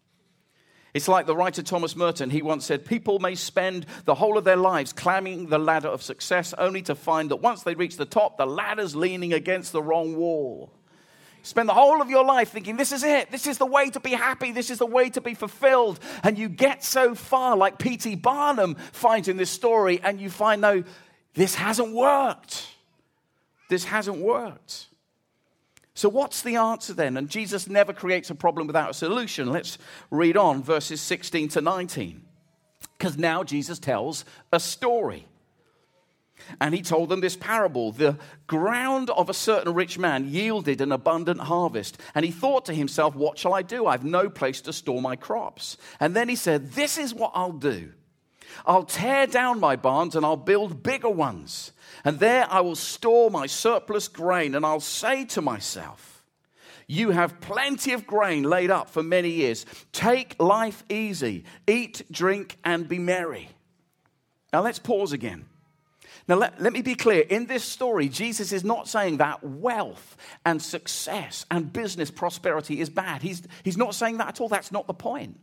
It's 0.93 1.09
like 1.09 1.25
the 1.25 1.35
writer 1.35 1.61
Thomas 1.61 1.93
Merton. 1.93 2.29
He 2.29 2.41
once 2.41 2.65
said, 2.65 2.85
People 2.85 3.19
may 3.19 3.35
spend 3.35 3.85
the 4.05 4.15
whole 4.15 4.37
of 4.37 4.45
their 4.45 4.55
lives 4.55 4.93
climbing 4.93 5.47
the 5.47 5.59
ladder 5.59 5.89
of 5.89 6.01
success 6.03 6.53
only 6.57 6.81
to 6.83 6.95
find 6.95 7.31
that 7.31 7.41
once 7.41 7.63
they 7.63 7.75
reach 7.75 7.97
the 7.97 8.05
top, 8.05 8.37
the 8.37 8.47
ladder's 8.47 8.95
leaning 8.95 9.33
against 9.33 9.73
the 9.73 9.83
wrong 9.83 10.15
wall. 10.15 10.71
Spend 11.43 11.67
the 11.67 11.73
whole 11.73 12.01
of 12.01 12.09
your 12.09 12.23
life 12.23 12.51
thinking, 12.51 12.77
This 12.77 12.93
is 12.93 13.03
it. 13.03 13.29
This 13.29 13.45
is 13.45 13.57
the 13.57 13.65
way 13.65 13.89
to 13.89 13.99
be 13.99 14.11
happy. 14.11 14.53
This 14.53 14.69
is 14.69 14.77
the 14.77 14.85
way 14.85 15.09
to 15.09 15.19
be 15.19 15.33
fulfilled. 15.33 15.99
And 16.23 16.37
you 16.37 16.47
get 16.47 16.81
so 16.81 17.13
far, 17.13 17.57
like 17.57 17.77
P.T. 17.77 18.15
Barnum 18.15 18.75
finds 18.93 19.27
in 19.27 19.35
this 19.35 19.51
story, 19.51 19.99
and 20.01 20.21
you 20.21 20.29
find, 20.29 20.61
No, 20.61 20.85
this 21.33 21.55
hasn't 21.55 21.93
worked. 21.93 22.71
This 23.69 23.85
hasn't 23.85 24.17
worked. 24.17 24.87
So, 25.93 26.09
what's 26.09 26.41
the 26.41 26.57
answer 26.57 26.93
then? 26.93 27.15
And 27.15 27.29
Jesus 27.29 27.69
never 27.69 27.93
creates 27.93 28.29
a 28.29 28.35
problem 28.35 28.67
without 28.67 28.89
a 28.89 28.93
solution. 28.93 29.49
Let's 29.49 29.77
read 30.11 30.35
on 30.35 30.61
verses 30.61 31.01
16 31.01 31.49
to 31.49 31.61
19. 31.61 32.21
Because 32.97 33.17
now 33.17 33.43
Jesus 33.43 33.79
tells 33.79 34.25
a 34.51 34.59
story. 34.59 35.25
And 36.59 36.75
he 36.75 36.81
told 36.81 37.09
them 37.09 37.21
this 37.21 37.37
parable 37.37 37.93
The 37.93 38.17
ground 38.45 39.09
of 39.09 39.29
a 39.29 39.33
certain 39.33 39.73
rich 39.73 39.97
man 39.97 40.27
yielded 40.29 40.81
an 40.81 40.91
abundant 40.91 41.39
harvest. 41.39 41.97
And 42.13 42.25
he 42.25 42.31
thought 42.31 42.65
to 42.65 42.73
himself, 42.73 43.15
What 43.15 43.37
shall 43.37 43.53
I 43.53 43.61
do? 43.61 43.87
I've 43.87 44.03
no 44.03 44.29
place 44.29 44.61
to 44.61 44.73
store 44.73 45.01
my 45.01 45.15
crops. 45.15 45.77
And 46.01 46.13
then 46.13 46.27
he 46.27 46.35
said, 46.35 46.73
This 46.73 46.97
is 46.97 47.13
what 47.13 47.31
I'll 47.33 47.53
do 47.53 47.93
I'll 48.65 48.83
tear 48.83 49.27
down 49.27 49.59
my 49.59 49.75
barns 49.75 50.15
and 50.15 50.25
I'll 50.25 50.37
build 50.37 50.83
bigger 50.83 51.09
ones. 51.09 51.71
And 52.03 52.19
there 52.19 52.47
I 52.49 52.61
will 52.61 52.75
store 52.75 53.31
my 53.31 53.47
surplus 53.47 54.07
grain, 54.07 54.53
and 54.53 54.65
I'll 54.65 54.79
say 54.79 55.25
to 55.25 55.41
myself, 55.41 56.23
You 56.87 57.11
have 57.11 57.41
plenty 57.41 57.93
of 57.93 58.05
grain 58.05 58.43
laid 58.43 58.69
up 58.69 58.89
for 58.89 59.01
many 59.01 59.29
years. 59.29 59.65
Take 59.91 60.39
life 60.39 60.83
easy, 60.87 61.45
eat, 61.67 62.03
drink, 62.11 62.57
and 62.63 62.87
be 62.87 62.99
merry. 62.99 63.49
Now 64.53 64.61
let's 64.61 64.79
pause 64.79 65.13
again. 65.13 65.45
Now, 66.27 66.35
let, 66.35 66.59
let 66.59 66.73
me 66.73 66.81
be 66.81 66.95
clear. 66.95 67.21
In 67.21 67.45
this 67.45 67.63
story, 67.63 68.09
Jesus 68.09 68.51
is 68.51 68.63
not 68.63 68.87
saying 68.87 69.17
that 69.17 69.43
wealth 69.43 70.17
and 70.43 70.59
success 70.59 71.45
and 71.51 71.71
business 71.71 72.09
prosperity 72.09 72.79
is 72.79 72.89
bad. 72.89 73.21
He's, 73.21 73.43
he's 73.63 73.77
not 73.77 73.93
saying 73.93 74.17
that 74.17 74.29
at 74.29 74.41
all. 74.41 74.49
That's 74.49 74.71
not 74.71 74.87
the 74.87 74.93
point. 74.93 75.39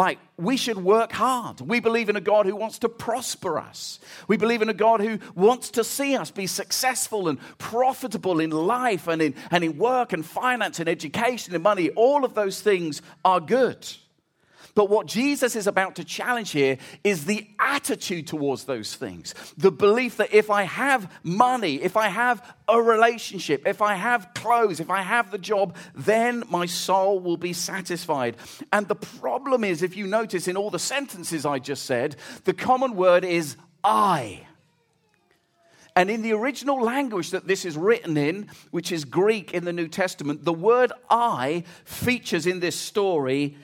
Like, 0.00 0.18
we 0.38 0.56
should 0.56 0.78
work 0.78 1.12
hard. 1.12 1.60
We 1.60 1.78
believe 1.78 2.08
in 2.08 2.16
a 2.16 2.22
God 2.22 2.46
who 2.46 2.56
wants 2.56 2.78
to 2.78 2.88
prosper 2.88 3.58
us. 3.58 3.98
We 4.28 4.38
believe 4.38 4.62
in 4.62 4.70
a 4.70 4.72
God 4.72 5.02
who 5.02 5.18
wants 5.34 5.72
to 5.72 5.84
see 5.84 6.16
us 6.16 6.30
be 6.30 6.46
successful 6.46 7.28
and 7.28 7.38
profitable 7.58 8.40
in 8.40 8.48
life 8.50 9.08
and 9.08 9.20
in, 9.20 9.34
and 9.50 9.62
in 9.62 9.76
work 9.76 10.14
and 10.14 10.24
finance 10.24 10.80
and 10.80 10.88
education 10.88 11.54
and 11.54 11.62
money. 11.62 11.90
All 11.90 12.24
of 12.24 12.32
those 12.32 12.62
things 12.62 13.02
are 13.26 13.40
good. 13.40 13.86
But 14.74 14.88
what 14.88 15.06
Jesus 15.06 15.56
is 15.56 15.66
about 15.66 15.96
to 15.96 16.04
challenge 16.04 16.50
here 16.50 16.78
is 17.02 17.24
the 17.24 17.46
attitude 17.58 18.26
towards 18.26 18.64
those 18.64 18.94
things. 18.94 19.34
The 19.56 19.72
belief 19.72 20.16
that 20.18 20.32
if 20.32 20.50
I 20.50 20.62
have 20.62 21.12
money, 21.22 21.82
if 21.82 21.96
I 21.96 22.08
have 22.08 22.54
a 22.68 22.80
relationship, 22.80 23.66
if 23.66 23.82
I 23.82 23.94
have 23.94 24.32
clothes, 24.34 24.80
if 24.80 24.90
I 24.90 25.02
have 25.02 25.30
the 25.30 25.38
job, 25.38 25.76
then 25.94 26.44
my 26.48 26.66
soul 26.66 27.20
will 27.20 27.36
be 27.36 27.52
satisfied. 27.52 28.36
And 28.72 28.86
the 28.86 28.94
problem 28.94 29.64
is, 29.64 29.82
if 29.82 29.96
you 29.96 30.06
notice 30.06 30.48
in 30.48 30.56
all 30.56 30.70
the 30.70 30.78
sentences 30.78 31.44
I 31.44 31.58
just 31.58 31.84
said, 31.84 32.16
the 32.44 32.54
common 32.54 32.94
word 32.94 33.24
is 33.24 33.56
I. 33.82 34.46
And 35.96 36.08
in 36.08 36.22
the 36.22 36.32
original 36.32 36.80
language 36.80 37.30
that 37.30 37.46
this 37.46 37.64
is 37.64 37.76
written 37.76 38.16
in, 38.16 38.48
which 38.70 38.92
is 38.92 39.04
Greek 39.04 39.52
in 39.52 39.64
the 39.64 39.72
New 39.72 39.88
Testament, 39.88 40.44
the 40.44 40.52
word 40.52 40.92
I 41.10 41.64
features 41.84 42.46
in 42.46 42.60
this 42.60 42.76
story 42.76 43.56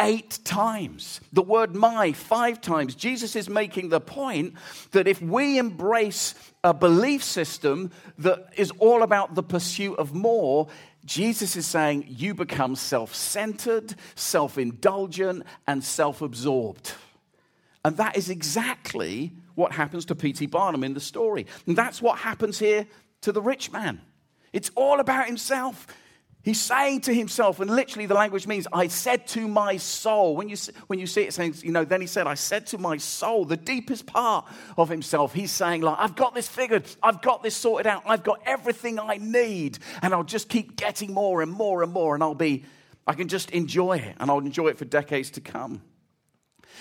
eight 0.00 0.38
times. 0.44 1.20
The 1.32 1.42
word 1.42 1.74
my, 1.74 2.12
five 2.12 2.60
times. 2.60 2.94
Jesus 2.94 3.36
is 3.36 3.48
making 3.48 3.88
the 3.88 4.00
point 4.00 4.54
that 4.92 5.06
if 5.06 5.22
we 5.22 5.58
embrace 5.58 6.34
a 6.62 6.74
belief 6.74 7.22
system 7.22 7.90
that 8.18 8.52
is 8.56 8.70
all 8.78 9.02
about 9.02 9.34
the 9.34 9.42
pursuit 9.42 9.98
of 9.98 10.14
more, 10.14 10.68
Jesus 11.04 11.56
is 11.56 11.66
saying 11.66 12.06
you 12.08 12.34
become 12.34 12.76
self 12.76 13.14
centered, 13.14 13.94
self 14.14 14.58
indulgent, 14.58 15.44
and 15.66 15.84
self 15.84 16.22
absorbed. 16.22 16.92
And 17.84 17.98
that 17.98 18.16
is 18.16 18.30
exactly 18.30 19.32
what 19.54 19.72
happens 19.72 20.06
to 20.06 20.14
P.T. 20.14 20.46
Barnum 20.46 20.82
in 20.82 20.94
the 20.94 21.00
story. 21.00 21.46
And 21.66 21.76
that's 21.76 22.00
what 22.00 22.18
happens 22.18 22.58
here 22.58 22.86
to 23.20 23.30
the 23.30 23.42
rich 23.42 23.70
man. 23.70 24.00
It's 24.52 24.70
all 24.74 25.00
about 25.00 25.26
himself. 25.26 25.86
He's 26.44 26.60
saying 26.60 27.00
to 27.02 27.14
himself, 27.14 27.60
and 27.60 27.70
literally 27.70 28.04
the 28.04 28.12
language 28.12 28.46
means, 28.46 28.66
I 28.70 28.88
said 28.88 29.26
to 29.28 29.48
my 29.48 29.78
soul. 29.78 30.36
When 30.36 30.50
you, 30.50 30.56
when 30.88 30.98
you 30.98 31.06
see 31.06 31.22
it 31.22 31.32
saying, 31.32 31.54
you 31.62 31.72
know, 31.72 31.86
then 31.86 32.02
he 32.02 32.06
said, 32.06 32.26
I 32.26 32.34
said 32.34 32.66
to 32.66 32.78
my 32.78 32.98
soul, 32.98 33.46
the 33.46 33.56
deepest 33.56 34.04
part 34.04 34.44
of 34.76 34.90
himself, 34.90 35.32
he's 35.32 35.50
saying, 35.50 35.80
like, 35.80 35.96
I've 35.98 36.14
got 36.14 36.34
this 36.34 36.46
figured, 36.46 36.84
I've 37.02 37.22
got 37.22 37.42
this 37.42 37.56
sorted 37.56 37.86
out, 37.86 38.02
I've 38.04 38.22
got 38.22 38.42
everything 38.44 38.98
I 38.98 39.16
need, 39.16 39.78
and 40.02 40.12
I'll 40.12 40.22
just 40.22 40.50
keep 40.50 40.76
getting 40.76 41.14
more 41.14 41.40
and 41.40 41.50
more 41.50 41.82
and 41.82 41.90
more, 41.90 42.14
and 42.14 42.22
I'll 42.22 42.34
be, 42.34 42.64
I 43.06 43.14
can 43.14 43.28
just 43.28 43.50
enjoy 43.52 43.96
it, 43.96 44.14
and 44.20 44.30
I'll 44.30 44.38
enjoy 44.38 44.68
it 44.68 44.76
for 44.76 44.84
decades 44.84 45.30
to 45.30 45.40
come. 45.40 45.80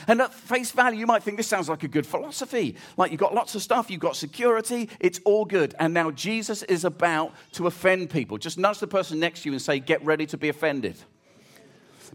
And 0.08 0.22
at 0.22 0.34
face 0.34 0.72
value, 0.72 1.00
you 1.00 1.08
might 1.08 1.24
think 1.24 1.38
this 1.38 1.48
sounds 1.48 1.70
like 1.70 1.84
a 1.84 1.88
good 1.88 2.06
philosophy. 2.06 2.76
Like 2.98 3.12
you've 3.12 3.20
got 3.20 3.34
lots 3.34 3.56
of 3.56 3.62
stuff, 3.62 3.90
you've 3.90 4.00
got 4.00 4.16
security, 4.16 4.90
it's 5.00 5.20
all 5.26 5.46
good. 5.46 5.76
And 5.80 5.94
now 5.94 6.12
Jesus 6.12 6.64
is 6.64 6.86
about 6.86 7.34
to 7.54 7.68
offend 7.68 8.10
people. 8.10 8.38
Just 8.38 8.58
nudge 8.58 8.80
the 8.80 8.88
person 8.88 9.20
next 9.20 9.44
to 9.44 9.50
you 9.50 9.54
and 9.54 9.62
say, 9.62 9.80
Get 9.80 10.04
ready 10.04 10.26
to 10.28 10.38
be 10.38 10.50
offended. 10.50 10.96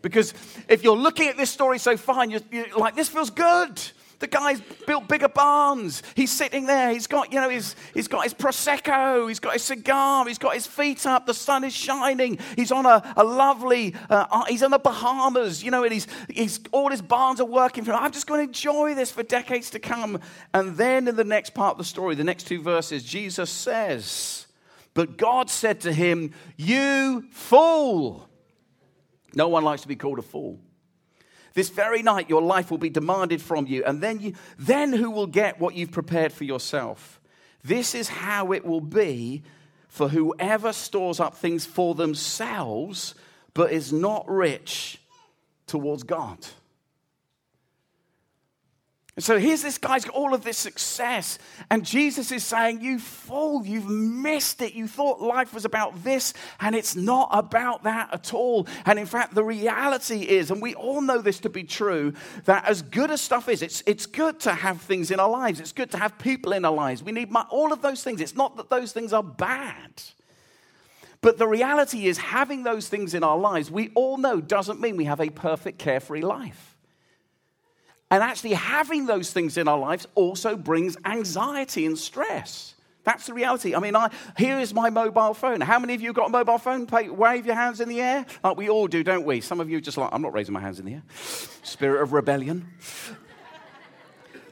Because 0.03 0.33
if 0.69 0.85
you're 0.85 0.97
looking 0.97 1.29
at 1.29 1.37
this 1.37 1.51
story 1.51 1.79
so 1.79 1.97
and 2.09 2.31
you're, 2.31 2.41
you're 2.51 2.79
like, 2.79 2.95
This 2.95 3.09
feels 3.09 3.31
good. 3.31 3.81
The 4.19 4.27
guy's 4.27 4.61
built 4.85 5.07
bigger 5.07 5.29
barns. 5.29 6.03
He's 6.17 6.33
sitting 6.33 6.67
there. 6.67 6.91
He's 6.91 7.07
got, 7.07 7.33
you 7.33 7.41
know, 7.41 7.49
his, 7.49 7.77
he's 7.95 8.09
got 8.09 8.25
his 8.25 8.35
Prosecco. 8.35 9.29
He's 9.29 9.39
got 9.39 9.53
his 9.53 9.63
cigar. 9.63 10.27
He's 10.27 10.39
got 10.39 10.55
his 10.55 10.67
feet 10.67 11.07
up. 11.07 11.27
The 11.27 11.35
sun 11.35 11.63
is 11.63 11.73
shining. 11.73 12.39
He's 12.57 12.73
on 12.73 12.85
a, 12.85 13.15
a 13.17 13.23
lovely, 13.23 13.95
uh, 14.11 14.45
he's 14.47 14.65
on 14.65 14.73
the 14.73 14.79
Bahamas, 14.79 15.63
you 15.63 15.71
know, 15.71 15.85
and 15.85 15.93
he's, 15.93 16.09
he's, 16.29 16.59
all 16.73 16.91
his 16.91 17.03
barns 17.03 17.41
are 17.41 17.47
working 17.47 17.85
for 17.85 17.93
him. 17.93 17.99
I'm 17.99 18.11
just 18.11 18.27
going 18.27 18.41
to 18.41 18.49
enjoy 18.49 18.95
this 18.95 19.13
for 19.13 19.23
decades 19.23 19.71
to 19.71 19.79
come. 19.79 20.21
And 20.53 20.77
then 20.77 21.07
in 21.07 21.15
the 21.15 21.25
next 21.25 21.55
part 21.55 21.73
of 21.73 21.79
the 21.79 21.85
story, 21.85 22.17
the 22.17 22.25
next 22.25 22.49
two 22.49 22.61
verses, 22.61 23.05
Jesus 23.05 23.51
says 23.51 24.47
But 24.95 25.17
God 25.17 25.49
said 25.49 25.83
to 25.83 25.93
him, 25.93 26.35
You 26.57 27.25
fool! 27.31 28.29
No 29.35 29.49
one 29.49 29.63
likes 29.63 29.83
to 29.83 29.89
be 29.89 29.95
called 29.95 30.19
a 30.19 30.23
fool. 30.23 30.59
This 31.55 31.71
very 31.71 32.03
night, 32.03 32.29
your 32.29 32.43
life 32.43 32.71
will 32.71 32.79
be 32.79 32.91
demanded 32.91 33.43
from 33.43 33.67
you, 33.67 33.85
and 33.85 34.01
then, 34.01 34.21
you, 34.21 34.35
then 34.59 34.93
who 34.93 35.11
will 35.11 35.27
get 35.27 35.61
what 35.61 35.75
you've 35.75 35.91
prepared 35.91 36.33
for 36.33 36.45
yourself? 36.45 37.21
This 37.65 37.95
is 37.95 38.09
how 38.09 38.53
it 38.53 38.65
will 38.65 38.81
be 38.81 39.43
for 39.89 40.09
whoever 40.09 40.73
stores 40.73 41.19
up 41.19 41.37
things 41.37 41.67
for 41.67 41.95
themselves, 41.95 43.15
but 43.55 43.73
is 43.73 43.93
not 43.93 44.29
rich 44.29 45.01
towards 45.67 46.03
God. 46.03 46.39
And 49.19 49.25
so 49.25 49.37
here's 49.37 49.63
this 49.63 49.79
guy's 49.79 50.05
got 50.05 50.15
all 50.15 50.33
of 50.33 50.45
this 50.45 50.57
success, 50.57 51.41
and 51.73 51.85
Jesus 51.85 52.31
is 52.31 52.45
saying, 52.45 52.83
You 52.83 53.01
fool, 53.01 53.67
you've 53.67 53.89
missed 53.91 54.63
it. 54.63 54.75
You 54.75 54.87
thought 54.87 55.21
life 55.21 55.53
was 55.53 55.65
about 55.65 56.05
this, 56.05 56.35
and 56.61 56.77
it's 56.77 56.95
not 56.95 57.29
about 57.33 57.83
that 57.83 58.15
at 58.15 58.33
all. 58.33 58.69
And 58.87 58.97
in 58.97 59.07
fact, 59.07 59.35
the 59.35 59.43
reality 59.43 60.21
is, 60.21 60.53
and 60.53 60.63
we 60.63 60.77
all 60.77 61.01
know 61.01 61.21
this 61.21 61.41
to 61.41 61.49
be 61.49 61.65
true, 61.65 62.13
that 62.45 62.65
as 62.67 62.81
good 62.81 63.11
as 63.11 63.21
stuff 63.21 63.49
is, 63.49 63.61
it's, 63.61 63.83
it's 63.89 64.07
good 64.07 64.39
to 64.39 64.55
have 64.55 64.81
things 64.81 65.11
in 65.11 65.19
our 65.19 65.29
lives, 65.29 65.59
it's 65.59 65.73
good 65.73 65.91
to 65.91 65.99
have 65.99 66.17
people 66.21 66.53
in 66.53 66.65
our 66.65 66.73
lives. 66.73 67.03
We 67.03 67.11
need 67.11 67.33
my, 67.33 67.45
all 67.51 67.73
of 67.73 67.83
those 67.83 68.05
things. 68.05 68.21
It's 68.21 68.37
not 68.37 68.57
that 68.57 68.71
those 68.71 68.93
things 68.93 69.13
are 69.13 69.25
bad. 69.25 70.01
But 71.23 71.39
the 71.39 71.49
reality 71.49 72.07
is, 72.07 72.19
having 72.19 72.63
those 72.63 72.89
things 72.89 73.15
in 73.15 73.25
our 73.25 73.37
lives, 73.37 73.69
we 73.69 73.91
all 73.97 74.17
know 74.17 74.41
doesn't 74.41 74.81
mean 74.81 74.97
we 74.97 75.07
have 75.07 75.21
a 75.21 75.31
perfect, 75.31 75.81
carefree 75.81 76.23
life. 76.23 76.78
And 78.11 78.23
actually, 78.23 78.55
having 78.55 79.07
those 79.07 79.33
things 79.33 79.59
in 79.59 79.69
our 79.69 79.79
lives 79.79 80.07
also 80.15 80.57
brings 80.57 80.97
anxiety 81.05 81.85
and 81.85 81.99
stress. 81.99 82.75
That's 83.05 83.27
the 83.27 83.35
reality. 83.35 83.75
I 83.75 83.81
mean, 83.81 83.97
I, 83.97 84.11
here 84.37 84.59
is 84.59 84.75
my 84.75 84.91
mobile 84.91 85.33
phone. 85.33 85.63
How 85.63 85.79
many 85.79 85.95
of 85.95 86.03
you 86.03 86.13
got 86.13 86.27
a 86.27 86.31
mobile 86.31 86.59
phone? 86.59 86.87
Play, 86.87 87.09
wave 87.09 87.47
your 87.47 87.55
hands 87.55 87.81
in 87.81 87.89
the 87.89 88.01
air. 88.01 88.27
Like 88.45 88.57
we 88.57 88.69
all 88.69 88.87
do, 88.87 89.03
don't 89.03 89.25
we? 89.25 89.41
Some 89.41 89.61
of 89.61 89.71
you 89.71 89.81
just 89.81 89.97
like, 89.97 90.11
I'm 90.13 90.21
not 90.21 90.35
raising 90.35 90.53
my 90.53 90.61
hands 90.61 90.79
in 90.79 90.85
the 90.85 90.95
air. 90.95 91.03
Spirit 91.63 92.03
of 92.03 92.13
rebellion. 92.13 92.67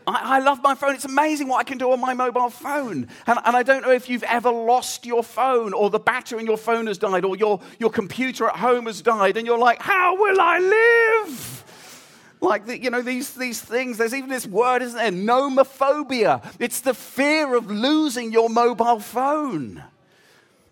I, 0.07 0.37
I, 0.37 0.39
love 0.39 0.63
my 0.63 0.75
phone. 0.75 0.95
It's 0.95 1.05
amazing 1.05 1.49
what 1.49 1.59
I 1.59 1.65
can 1.65 1.79
do 1.79 1.91
on 1.93 2.01
my 2.01 2.15
mobile 2.15 2.49
phone. 2.49 3.09
And, 3.27 3.39
and, 3.45 3.57
I 3.57 3.63
don't 3.63 3.83
know 3.83 3.91
if 3.91 4.09
you've 4.09 4.23
ever 4.23 4.51
lost 4.51 5.05
your 5.05 5.23
phone 5.23 5.75
or 5.75 5.91
the 5.91 5.99
battery 5.99 6.41
in 6.41 6.47
your 6.47 6.57
phone 6.57 6.87
has 6.87 6.97
died 6.97 7.25
or 7.25 7.37
your, 7.37 7.61
your 7.79 7.91
computer 7.91 8.47
at 8.47 8.57
home 8.57 8.87
has 8.87 9.03
died 9.03 9.37
and 9.37 9.47
you're 9.47 9.59
like, 9.59 9.83
how 9.83 10.17
will 10.17 10.41
I 10.41 10.59
live? 11.27 11.56
Like 12.41 12.67
the, 12.67 12.81
you 12.81 12.91
know 12.91 13.03
these, 13.03 13.35
these 13.35 13.61
things 13.61 13.99
there's 13.99 14.15
even 14.15 14.29
this 14.29 14.47
word 14.47 14.83
isn't 14.83 14.99
there 14.99 15.11
nomophobia 15.11 16.45
it's 16.59 16.81
the 16.81 16.95
fear 16.95 17.55
of 17.55 17.71
losing 17.71 18.33
your 18.33 18.49
mobile 18.49 19.01
phone 19.01 19.83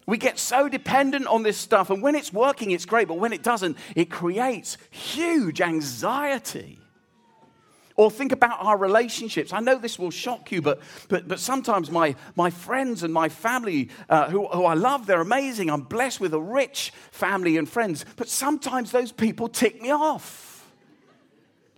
we 0.07 0.19
get 0.19 0.39
so 0.39 0.69
dependent 0.69 1.27
on 1.27 1.43
this 1.43 1.57
stuff 1.57 1.91
and 1.91 2.03
when 2.03 2.15
it's 2.15 2.33
working 2.33 2.71
it's 2.71 2.87
great 2.87 3.09
but 3.09 3.19
when 3.19 3.33
it 3.33 3.43
doesn't 3.43 3.77
it 3.97 4.11
creates 4.11 4.77
huge 4.91 5.61
anxiety 5.61 6.79
or 7.97 8.11
think 8.11 8.33
about 8.33 8.59
our 8.61 8.77
relationships. 8.77 9.53
I 9.53 9.61
know 9.61 9.79
this 9.79 9.99
will 9.99 10.11
shock 10.11 10.51
you, 10.51 10.61
but, 10.61 10.81
but, 11.09 11.29
but 11.29 11.39
sometimes 11.39 11.91
my, 11.91 12.17
my 12.35 12.51
friends 12.51 13.05
and 13.05 13.15
my 13.15 13.29
family, 13.29 13.89
uh, 14.09 14.29
who, 14.31 14.49
who 14.49 14.65
I 14.65 14.75
love, 14.75 15.07
they're 15.07 15.21
amazing. 15.21 15.71
I'm 15.71 15.83
blessed 15.83 16.21
with 16.21 16.35
a 16.35 16.41
rich 16.41 16.93
family 17.13 17.57
and 17.57 17.69
friends. 17.69 18.05
But 18.17 18.29
sometimes 18.29 18.91
those 18.91 19.13
people 19.13 19.49
tick 19.49 19.81
me 19.81 19.93
off. 19.93 20.54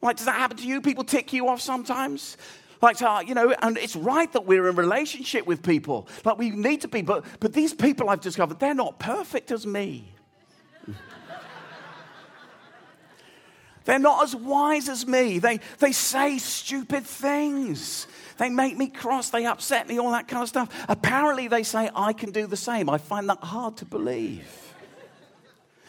Like, 0.03 0.17
does 0.17 0.27
that 0.27 0.37
happen 0.37 0.57
to 0.59 0.67
you? 0.67 0.81
People 0.81 1.05
tick 1.05 1.33
you 1.33 1.49
off 1.49 1.61
sometimes? 1.61 2.37
Like, 2.83 3.01
uh, 3.01 3.23
you 3.27 3.35
know, 3.35 3.55
and 3.63 3.79
it's 3.79 3.97
right 3.97 4.31
that 4.33 4.45
we're 4.45 4.69
in 4.69 4.77
relationship 4.77 5.47
with 5.47 5.63
people. 5.63 6.09
Like, 6.25 6.39
we 6.39 6.51
need 6.51 6.83
to 6.83 6.89
be. 6.89 7.03
But, 7.03 7.25
but 7.41 7.53
these 7.53 7.73
people 7.73 8.11
I've 8.11 8.21
discovered, 8.21 8.61
they're 8.61 8.75
not 8.75 8.99
perfect 8.99 9.51
as 9.51 9.67
me. 9.67 10.13
they're 13.85 13.99
not 13.99 14.25
as 14.25 14.37
wise 14.37 14.89
as 14.89 15.07
me. 15.07 15.39
They, 15.39 15.61
they 15.79 15.93
say 15.93 16.39
stupid 16.39 17.05
things. 17.05 18.07
They 18.39 18.51
make 18.51 18.77
me 18.77 18.89
cross. 18.89 19.31
They 19.31 19.47
upset 19.47 19.89
me, 19.89 19.99
all 19.99 20.11
that 20.11 20.29
kind 20.29 20.43
of 20.43 20.49
stuff. 20.49 20.69
Apparently, 20.89 21.49
they 21.49 21.63
say 21.63 21.89
I 21.95 22.13
can 22.13 22.31
do 22.31 22.47
the 22.47 22.57
same. 22.57 22.91
I 22.91 22.99
find 22.99 23.29
that 23.31 23.39
hard 23.39 23.79
to 23.79 23.87
believe. 23.87 24.66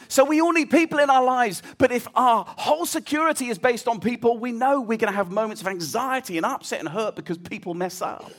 So 0.07 0.23
we 0.23 0.41
all 0.41 0.51
need 0.51 0.69
people 0.69 0.99
in 0.99 1.09
our 1.09 1.23
lives. 1.23 1.61
But 1.77 1.91
if 1.91 2.07
our 2.15 2.45
whole 2.47 2.85
security 2.85 3.47
is 3.47 3.57
based 3.57 3.87
on 3.87 3.99
people, 3.99 4.37
we 4.37 4.51
know 4.51 4.81
we're 4.81 4.97
going 4.97 5.11
to 5.11 5.17
have 5.17 5.31
moments 5.31 5.61
of 5.61 5.67
anxiety 5.67 6.37
and 6.37 6.45
upset 6.45 6.79
and 6.79 6.89
hurt 6.89 7.15
because 7.15 7.37
people 7.37 7.73
mess 7.73 8.01
up. 8.01 8.31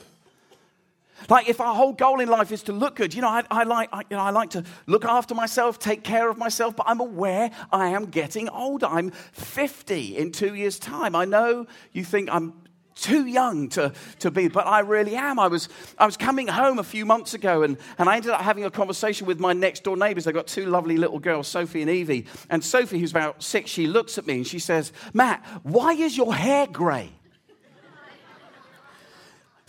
Like 1.27 1.49
if 1.49 1.59
our 1.59 1.75
whole 1.75 1.91
goal 1.91 2.21
in 2.21 2.29
life 2.29 2.51
is 2.51 2.63
to 2.63 2.71
look 2.71 2.95
good, 2.95 3.13
you 3.13 3.21
know, 3.21 3.27
I, 3.27 3.43
I 3.51 3.63
like, 3.63 3.89
I, 3.91 4.01
you 4.09 4.15
know, 4.15 4.23
I 4.23 4.29
like 4.29 4.51
to 4.51 4.63
look 4.85 5.03
after 5.03 5.35
myself, 5.35 5.77
take 5.77 6.03
care 6.03 6.29
of 6.29 6.37
myself, 6.37 6.75
but 6.75 6.85
I'm 6.87 7.01
aware 7.01 7.51
I 7.71 7.89
am 7.89 8.05
getting 8.05 8.47
older. 8.49 8.85
I'm 8.85 9.11
50 9.11 10.17
in 10.17 10.31
two 10.31 10.55
years' 10.55 10.79
time. 10.79 11.15
I 11.15 11.25
know 11.25 11.67
you 11.91 12.05
think 12.05 12.29
I'm 12.31 12.53
too 12.95 13.25
young 13.25 13.69
to, 13.69 13.93
to 14.19 14.31
be, 14.31 14.47
but 14.47 14.67
I 14.67 14.79
really 14.79 15.15
am. 15.15 15.39
I 15.39 15.47
was, 15.47 15.69
I 15.97 16.05
was 16.05 16.17
coming 16.17 16.47
home 16.47 16.79
a 16.79 16.83
few 16.83 17.05
months 17.05 17.33
ago 17.33 17.63
and, 17.63 17.77
and 17.97 18.09
I 18.09 18.17
ended 18.17 18.31
up 18.31 18.41
having 18.41 18.65
a 18.65 18.71
conversation 18.71 19.25
with 19.25 19.39
my 19.39 19.53
next 19.53 19.83
door 19.83 19.95
neighbors. 19.95 20.25
They've 20.25 20.33
got 20.33 20.47
two 20.47 20.65
lovely 20.65 20.97
little 20.97 21.19
girls, 21.19 21.47
Sophie 21.47 21.81
and 21.81 21.89
Evie. 21.89 22.25
And 22.49 22.63
Sophie, 22.63 22.99
who's 22.99 23.11
about 23.11 23.41
six, 23.41 23.69
she 23.69 23.87
looks 23.87 24.17
at 24.17 24.27
me 24.27 24.35
and 24.35 24.47
she 24.47 24.59
says, 24.59 24.91
Matt, 25.13 25.45
why 25.63 25.93
is 25.93 26.17
your 26.17 26.33
hair 26.35 26.67
grey? 26.67 27.11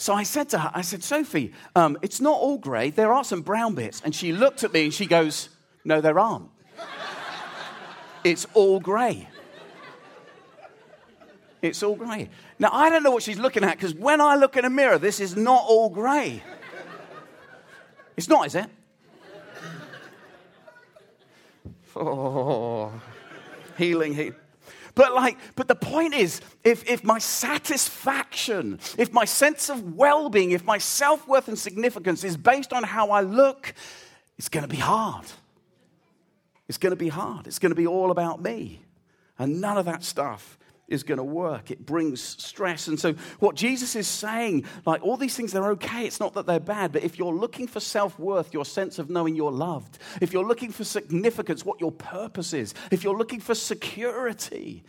So 0.01 0.15
I 0.15 0.23
said 0.23 0.49
to 0.51 0.59
her, 0.59 0.71
I 0.73 0.81
said, 0.81 1.05
Sophie, 1.05 1.53
um, 1.77 1.99
it's 2.01 2.23
not 2.23 2.39
all 2.39 2.57
grey. 2.57 2.89
There 2.89 3.13
are 3.13 3.23
some 3.23 3.43
brown 3.43 3.75
bits. 3.75 4.01
And 4.03 4.15
she 4.15 4.33
looked 4.33 4.65
at 4.65 4.73
me 4.73 4.85
and 4.85 4.95
she 4.95 5.05
goes, 5.05 5.51
No, 5.85 6.01
there 6.01 6.19
aren't. 6.19 6.49
it's 8.25 8.47
all 8.55 8.81
grey. 8.81 9.29
It's 11.61 11.83
all 11.83 11.97
grey. 11.97 12.31
Now, 12.61 12.69
I 12.73 12.91
don't 12.91 13.03
know 13.03 13.11
what 13.11 13.23
she's 13.23 13.39
looking 13.39 13.65
at 13.65 13.79
because 13.79 13.95
when 13.95 14.21
I 14.21 14.37
look 14.37 14.55
in 14.55 14.67
a 14.67 14.71
mirror, 14.71 14.99
this 14.99 15.19
is 15.19 15.35
not 15.35 15.65
all 15.67 15.89
grey. 15.89 16.43
It's 18.19 18.29
not, 18.29 18.47
is 18.47 18.55
it? 18.55 18.67
Oh, 21.97 22.93
healing, 23.79 24.15
healing. 24.15 24.35
But 24.95 25.15
like, 25.15 25.39
but 25.57 25.69
the 25.69 25.75
point 25.75 26.13
is, 26.13 26.43
if, 26.63 26.87
if 26.89 27.03
my 27.03 27.19
satisfaction, 27.19 28.79
if 28.99 29.11
my 29.11 29.25
sense 29.25 29.71
of 29.71 29.97
well-being, 29.97 30.51
if 30.51 30.63
my 30.63 30.77
self-worth 30.77 31.49
and 31.49 31.59
significance 31.59 32.25
is 32.25 32.37
based 32.37 32.75
on 32.75 32.83
how 32.83 33.11
I 33.11 33.23
look, 33.23 33.73
it's 34.37 34.51
going 34.51 34.65
to 34.65 34.69
be 34.69 34.77
hard. 34.77 35.25
It's 36.69 36.77
going 36.77 36.91
to 36.91 36.97
be 36.97 37.09
hard. 37.09 37.47
It's 37.47 37.59
going 37.59 37.71
to 37.71 37.77
be 37.77 37.87
all 37.87 38.11
about 38.11 38.43
me. 38.43 38.83
And 39.39 39.63
none 39.63 39.79
of 39.79 39.87
that 39.87 40.05
stuff 40.05 40.59
is 40.91 41.03
going 41.03 41.19
to 41.19 41.25
work. 41.25 41.71
It 41.71 41.87
brings 41.87 42.21
stress. 42.21 42.89
And 42.89 42.99
so, 42.99 43.15
what 43.39 43.55
Jesus 43.57 43.97
is 43.97 44.07
saying, 44.07 44.65
like 44.85 45.03
all 45.03 45.17
these 45.17 45.35
things, 45.37 45.53
they're 45.53 45.71
okay. 45.73 46.05
It's 46.05 46.21
not 46.21 46.35
that 46.35 46.47
they're 46.47 46.61
bad. 46.61 46.93
But 46.93 47.05
if 47.05 47.19
you're 47.19 47.35
looking 47.35 47.67
for 47.67 47.81
self 47.81 48.19
worth, 48.19 48.53
your 48.53 48.65
sense 48.65 48.99
of 48.99 49.09
knowing 49.09 49.37
you're 49.37 49.53
loved, 49.53 49.99
if 50.21 50.33
you're 50.33 50.47
looking 50.47 50.73
for 50.73 50.85
significance, 50.85 51.65
what 51.65 51.81
your 51.81 51.93
purpose 51.93 52.53
is, 52.53 52.75
if 52.91 53.05
you're 53.05 53.17
looking 53.17 53.41
for 53.41 53.55
security, 53.55 54.85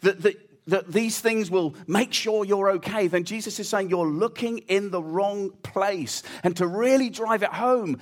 that, 0.00 0.22
that 0.22 0.50
that 0.66 0.92
these 0.92 1.20
things 1.20 1.50
will 1.50 1.74
make 1.86 2.12
sure 2.12 2.44
you're 2.44 2.70
okay, 2.72 3.06
then 3.08 3.24
Jesus 3.24 3.58
is 3.58 3.68
saying 3.68 3.90
you're 3.90 4.06
looking 4.06 4.58
in 4.58 4.90
the 4.90 5.02
wrong 5.02 5.50
place. 5.62 6.22
And 6.42 6.56
to 6.56 6.66
really 6.66 7.10
drive 7.10 7.42
it 7.42 7.52
home, 7.52 7.98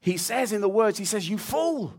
he 0.00 0.16
says 0.16 0.52
in 0.52 0.60
the 0.60 0.68
words, 0.68 0.98
he 0.98 1.04
says, 1.04 1.28
You 1.28 1.38
fool. 1.38 1.94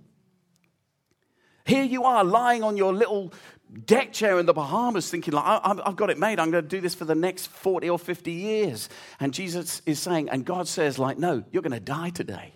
Here 1.66 1.84
you 1.84 2.04
are 2.04 2.24
lying 2.24 2.64
on 2.64 2.76
your 2.76 2.94
little 2.94 3.34
deck 3.72 4.12
chair 4.12 4.40
in 4.40 4.46
the 4.46 4.54
Bahamas 4.54 5.10
thinking, 5.10 5.34
like, 5.34 5.62
I've 5.64 5.96
got 5.96 6.10
it 6.10 6.18
made. 6.18 6.40
I'm 6.40 6.52
going 6.52 6.64
to 6.64 6.70
do 6.70 6.82
this 6.82 6.94
for 6.94 7.06
the 7.06 7.16
next 7.16 7.48
40 7.48 7.90
or 7.90 8.00
50 8.00 8.32
years. 8.32 8.90
And 9.20 9.34
Jesus 9.34 9.82
is 9.86 10.00
saying, 10.00 10.30
and 10.30 10.46
God 10.46 10.68
says, 10.68 11.00
like, 11.00 11.18
no, 11.18 11.44
you're 11.52 11.62
going 11.62 11.72
to 11.72 11.80
die 11.80 12.10
today. 12.10 12.54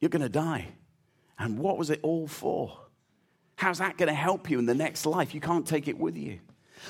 You're 0.00 0.10
going 0.10 0.22
to 0.22 0.28
die. 0.28 0.68
And 1.38 1.58
what 1.58 1.78
was 1.78 1.90
it 1.90 2.00
all 2.02 2.26
for? 2.26 2.78
How's 3.56 3.78
that 3.78 3.96
going 3.96 4.08
to 4.08 4.14
help 4.14 4.50
you 4.50 4.58
in 4.58 4.66
the 4.66 4.74
next 4.74 5.06
life? 5.06 5.34
You 5.34 5.40
can't 5.40 5.66
take 5.66 5.88
it 5.88 5.98
with 5.98 6.16
you. 6.16 6.40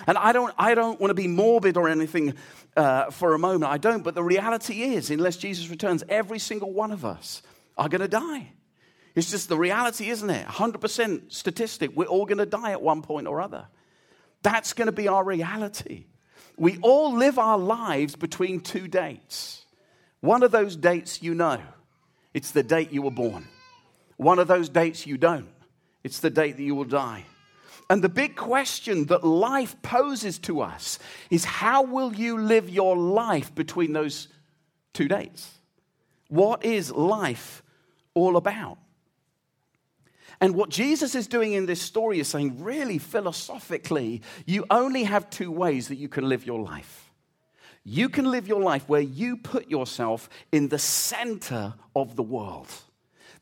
And 0.06 0.18
I 0.18 0.32
don't, 0.32 0.54
I 0.58 0.74
don't 0.74 1.00
want 1.00 1.10
to 1.10 1.14
be 1.14 1.28
morbid 1.28 1.76
or 1.76 1.88
anything 1.88 2.34
uh, 2.76 3.10
for 3.10 3.34
a 3.34 3.38
moment. 3.38 3.70
I 3.70 3.78
don't. 3.78 4.02
But 4.02 4.14
the 4.14 4.22
reality 4.22 4.82
is, 4.82 5.10
unless 5.10 5.36
Jesus 5.36 5.68
returns, 5.68 6.02
every 6.08 6.38
single 6.38 6.72
one 6.72 6.90
of 6.90 7.04
us 7.04 7.42
are 7.76 7.88
going 7.88 8.00
to 8.00 8.08
die. 8.08 8.52
It's 9.14 9.30
just 9.30 9.48
the 9.48 9.56
reality, 9.56 10.10
isn't 10.10 10.28
it? 10.28 10.46
100% 10.46 11.32
statistic. 11.32 11.92
We're 11.94 12.06
all 12.06 12.26
going 12.26 12.38
to 12.38 12.46
die 12.46 12.72
at 12.72 12.82
one 12.82 13.02
point 13.02 13.26
or 13.26 13.40
other. 13.40 13.66
That's 14.42 14.72
going 14.72 14.86
to 14.86 14.92
be 14.92 15.08
our 15.08 15.24
reality. 15.24 16.06
We 16.56 16.78
all 16.82 17.14
live 17.14 17.38
our 17.38 17.58
lives 17.58 18.16
between 18.16 18.60
two 18.60 18.88
dates. 18.88 19.64
One 20.20 20.42
of 20.42 20.50
those 20.50 20.76
dates 20.76 21.22
you 21.22 21.34
know, 21.34 21.60
it's 22.32 22.50
the 22.50 22.62
date 22.62 22.92
you 22.92 23.02
were 23.02 23.10
born. 23.10 23.46
One 24.16 24.38
of 24.38 24.48
those 24.48 24.68
dates 24.68 25.06
you 25.06 25.16
don't, 25.16 25.50
it's 26.02 26.20
the 26.20 26.30
date 26.30 26.56
that 26.56 26.62
you 26.62 26.74
will 26.74 26.84
die. 26.84 27.24
And 27.90 28.02
the 28.02 28.08
big 28.08 28.34
question 28.34 29.06
that 29.06 29.24
life 29.24 29.80
poses 29.82 30.38
to 30.40 30.62
us 30.62 30.98
is 31.30 31.44
how 31.44 31.82
will 31.82 32.14
you 32.14 32.38
live 32.38 32.70
your 32.70 32.96
life 32.96 33.54
between 33.54 33.92
those 33.92 34.28
two 34.94 35.06
dates? 35.06 35.50
What 36.28 36.64
is 36.64 36.90
life 36.90 37.62
all 38.14 38.36
about? 38.36 38.78
And 40.40 40.54
what 40.54 40.70
Jesus 40.70 41.14
is 41.14 41.26
doing 41.26 41.52
in 41.52 41.66
this 41.66 41.80
story 41.80 42.18
is 42.18 42.28
saying, 42.28 42.62
really 42.62 42.98
philosophically, 42.98 44.22
you 44.46 44.64
only 44.70 45.04
have 45.04 45.30
two 45.30 45.50
ways 45.50 45.88
that 45.88 45.96
you 45.96 46.08
can 46.08 46.28
live 46.28 46.46
your 46.46 46.60
life. 46.60 47.12
You 47.84 48.08
can 48.08 48.30
live 48.30 48.48
your 48.48 48.62
life 48.62 48.88
where 48.88 49.00
you 49.00 49.36
put 49.36 49.70
yourself 49.70 50.28
in 50.50 50.68
the 50.68 50.78
center 50.78 51.74
of 51.94 52.16
the 52.16 52.22
world, 52.22 52.68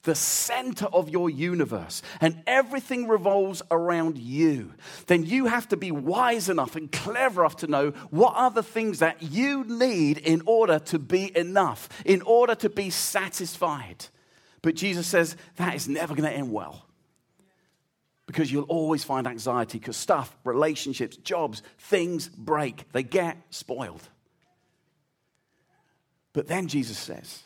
the 0.02 0.16
center 0.16 0.87
of 0.87 1.09
your 1.09 1.31
universe, 1.31 2.02
and 2.20 2.42
everything 2.44 3.07
revolves 3.07 3.62
around 3.70 4.18
you. 4.18 4.72
Then 5.07 5.24
you 5.24 5.46
have 5.46 5.68
to 5.68 5.76
be 5.76 5.92
wise 5.92 6.48
enough 6.48 6.74
and 6.74 6.90
clever 6.90 7.42
enough 7.42 7.57
to 7.59 7.68
know 7.68 7.90
what 8.11 8.35
are 8.35 8.50
the 8.50 8.64
things 8.64 8.98
that 8.98 9.22
you 9.22 9.62
need 9.62 10.18
in 10.18 10.42
order 10.44 10.81
to 10.81 10.98
be 10.98 11.37
enough, 11.37 11.88
in 12.05 12.20
order 12.22 12.57
to 12.57 12.68
be 12.68 12.90
satisfied. 12.90 14.07
But 14.62 14.77
Jesus 14.77 15.07
says 15.07 15.37
that 15.57 15.75
is 15.75 15.88
never 15.88 16.14
going 16.14 16.29
to 16.29 16.37
end 16.37 16.53
well 16.53 16.87
because 18.27 18.51
you'll 18.51 18.62
always 18.64 19.05
find 19.05 19.27
anxiety 19.27 19.79
because 19.79 19.96
stuff, 19.96 20.35
relationships, 20.44 21.16
jobs, 21.18 21.62
things 21.79 22.29
break, 22.29 22.90
they 22.92 23.03
get 23.03 23.37
spoiled. 23.51 24.09
But 26.33 26.46
then 26.46 26.68
Jesus 26.68 26.96
says, 26.96 27.42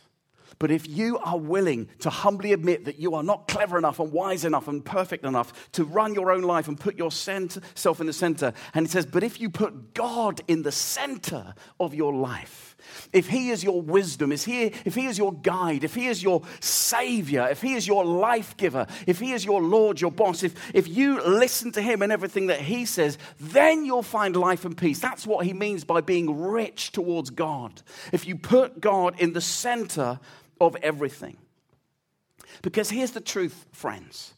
but 0.59 0.71
if 0.71 0.89
you 0.89 1.19
are 1.19 1.39
willing 1.39 1.89
to 2.01 2.09
humbly 2.09 2.53
admit 2.53 2.87
that 2.87 2.99
you 2.99 3.15
are 3.15 3.23
not 3.23 3.49
clever 3.49 3.77
enough 3.77 4.01
and 4.01 4.11
wise 4.11 4.45
enough 4.45 4.69
and 4.69 4.85
perfect 4.85 5.25
enough 5.25 5.71
to 5.73 5.85
run 5.85 6.15
your 6.15 6.31
own 6.31 6.43
life 6.43 6.69
and 6.69 6.79
put 6.79 6.97
yourself 6.97 8.01
in 8.01 8.07
the 8.07 8.13
center, 8.13 8.53
and 8.73 8.87
he 8.87 8.91
says, 8.91 9.05
but 9.05 9.23
if 9.23 9.41
you 9.41 9.51
put 9.51 9.93
God 9.93 10.41
in 10.49 10.63
the 10.63 10.73
center 10.73 11.55
of 11.79 11.95
your 11.95 12.15
life, 12.15 12.76
if 13.13 13.29
he 13.29 13.51
is 13.51 13.65
your 13.65 13.81
wisdom, 13.81 14.33
if 14.33 14.45
he, 14.45 14.65
if 14.85 14.95
he 14.95 15.07
is 15.07 15.19
your 15.19 15.33
guide, 15.33 15.85
if 15.85 15.95
he 15.95 16.07
is 16.07 16.23
your 16.23 16.43
savior, 16.61 17.49
if 17.51 17.63
he 17.63 17.75
is 17.75 17.87
your 17.87 18.05
life 18.05 18.57
giver, 18.57 18.87
if 19.07 19.19
he 19.19 19.33
is 19.33 19.45
your 19.45 19.63
Lord, 19.63 20.01
your 20.01 20.13
boss, 20.13 20.43
if, 20.43 20.55
if 20.75 20.89
you 20.89 21.21
listen 21.23 21.73
to 21.73 21.83
him 21.83 22.03
and 22.03 22.13
everything 22.13 22.47
that 22.49 22.61
he 22.61 22.85
says, 22.85 23.19
then 23.41 23.85
you'll 23.85 24.03
find 24.03 24.37
life 24.37 24.65
and 24.65 24.77
peace. 24.77 25.01
That's 25.01 25.27
what 25.27 25.47
he 25.47 25.53
means 25.53 25.85
by 25.85 26.01
being 26.01 26.41
rich 26.41 26.93
towards 26.93 27.31
God. 27.31 27.83
If 28.13 28.27
you 28.27 28.37
put 28.37 28.81
God 28.81 29.19
in 29.19 29.33
the 29.33 29.41
center 29.41 30.21
of 30.61 30.77
everything. 30.83 31.37
Because 32.63 32.91
here's 32.91 33.11
the 33.11 33.21
truth, 33.21 33.67
friends 33.73 34.33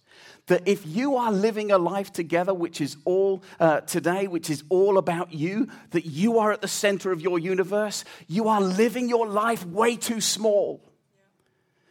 that 0.49 0.63
if 0.67 0.85
you 0.87 1.17
are 1.17 1.33
living 1.33 1.71
a 1.71 1.79
life 1.79 2.13
together, 2.13 2.53
which 2.53 2.81
is 2.81 2.97
all 3.05 3.43
uh, 3.61 3.81
today, 3.83 4.27
which 4.27 4.51
is 4.51 4.65
all 4.69 4.99
about 4.99 5.33
you, 5.33 5.69
that 5.91 6.05
you 6.05 6.39
are 6.39 6.53
at 6.53 6.61
the 6.61 6.69
center 6.69 7.13
of 7.13 7.21
your 7.21 7.39
universe, 7.39 8.05
you 8.27 8.49
are 8.49 8.61
living 8.61 9.09
your 9.09 9.27
life 9.27 9.65
way 9.65 9.97
too 9.97 10.21
small. 10.21 10.83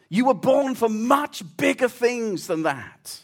You 0.09 0.25
were 0.25 0.33
born 0.33 0.75
for 0.75 0.89
much 0.89 1.43
bigger 1.57 1.89
things 1.89 2.47
than 2.47 2.63
that. 2.63 3.21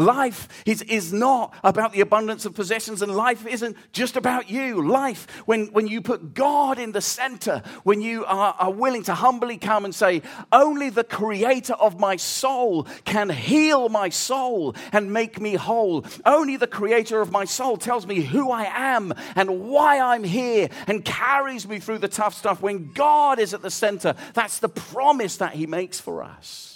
Life 0.00 0.48
is, 0.64 0.80
is 0.80 1.12
not 1.12 1.54
about 1.62 1.92
the 1.92 2.00
abundance 2.00 2.46
of 2.46 2.54
possessions, 2.54 3.02
and 3.02 3.14
life 3.14 3.46
isn't 3.46 3.76
just 3.92 4.16
about 4.16 4.48
you. 4.48 4.88
Life, 4.88 5.26
when, 5.44 5.66
when 5.74 5.86
you 5.86 6.00
put 6.00 6.32
God 6.32 6.78
in 6.78 6.92
the 6.92 7.02
center, 7.02 7.62
when 7.82 8.00
you 8.00 8.24
are, 8.24 8.54
are 8.58 8.72
willing 8.72 9.02
to 9.04 9.14
humbly 9.14 9.58
come 9.58 9.84
and 9.84 9.94
say, 9.94 10.22
Only 10.50 10.88
the 10.88 11.04
creator 11.04 11.74
of 11.74 12.00
my 12.00 12.16
soul 12.16 12.84
can 13.04 13.28
heal 13.28 13.90
my 13.90 14.08
soul 14.08 14.74
and 14.90 15.12
make 15.12 15.38
me 15.38 15.56
whole. 15.56 16.06
Only 16.24 16.56
the 16.56 16.66
creator 16.66 17.20
of 17.20 17.30
my 17.30 17.44
soul 17.44 17.76
tells 17.76 18.06
me 18.06 18.22
who 18.22 18.50
I 18.50 18.64
am 18.94 19.12
and 19.36 19.68
why 19.68 20.00
I'm 20.00 20.24
here 20.24 20.70
and 20.86 21.04
carries 21.04 21.68
me 21.68 21.78
through 21.78 21.98
the 21.98 22.08
tough 22.08 22.34
stuff. 22.34 22.62
When 22.62 22.90
God 22.92 23.38
is 23.38 23.52
at 23.52 23.60
the 23.60 23.70
center, 23.70 24.14
that's 24.32 24.60
the 24.60 24.70
promise 24.70 25.36
that 25.36 25.52
He 25.52 25.66
makes 25.66 26.00
for 26.00 26.22
us. 26.22 26.69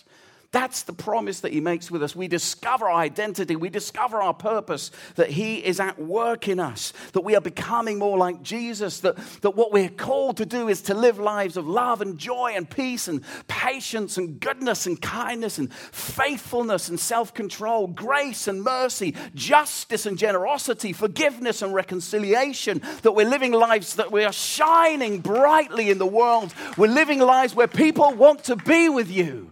That's 0.55 0.85
the 0.85 0.93
promise 0.93 1.41
that 1.41 1.53
he 1.53 1.61
makes 1.61 1.91
with 1.91 2.01
us. 2.05 2.15
We 2.15 2.29
discover 2.29 2.89
our 2.89 3.01
identity, 3.01 3.57
we 3.57 3.71
discover 3.71 4.23
our 4.23 4.33
purpose, 4.33 4.93
that 5.17 5.29
he 5.29 5.57
is 5.57 5.81
at 5.81 5.99
work 5.99 6.47
in 6.47 6.61
us, 6.61 6.93
that 7.13 7.23
we 7.23 7.35
are 7.35 7.41
becoming 7.41 7.99
more 7.99 8.17
like 8.17 8.41
Jesus, 8.41 9.01
that, 9.01 9.17
that 9.41 9.57
what 9.57 9.73
we're 9.73 9.89
called 9.89 10.37
to 10.37 10.47
do 10.47 10.69
is 10.69 10.83
to 10.83 10.95
live 10.95 11.19
lives 11.19 11.57
of 11.57 11.67
love 11.67 12.01
and 12.03 12.19
joy 12.19 12.53
and 12.55 12.71
peace 12.71 13.09
and 13.09 13.25
patience 13.49 14.17
and 14.17 14.39
goodness 14.39 14.87
and 14.87 15.03
kindness 15.03 15.59
and 15.59 15.75
faithfulness 15.75 16.89
and 16.89 17.01
self 17.01 17.35
control, 17.35 17.89
grace 17.89 18.47
and 18.47 18.63
mercy, 18.63 19.17
justice 19.35 20.07
and 20.07 20.17
generosity, 20.17 20.93
forgiveness 20.93 21.63
and 21.63 21.75
reconciliation, 21.75 22.81
that 23.03 23.11
we're 23.11 23.29
living 23.29 23.51
lives 23.51 23.97
that 23.97 24.13
we 24.13 24.23
are 24.23 24.33
shining 24.33 25.19
brightly 25.19 25.91
in 25.91 25.99
the 25.99 26.07
world. 26.07 26.55
We're 26.77 26.87
living 26.87 27.19
lives 27.19 27.57
where 27.57 27.67
people 27.67 28.15
want 28.15 28.45
to 28.45 28.55
be 28.55 28.89
with 28.89 29.11
you. 29.11 29.51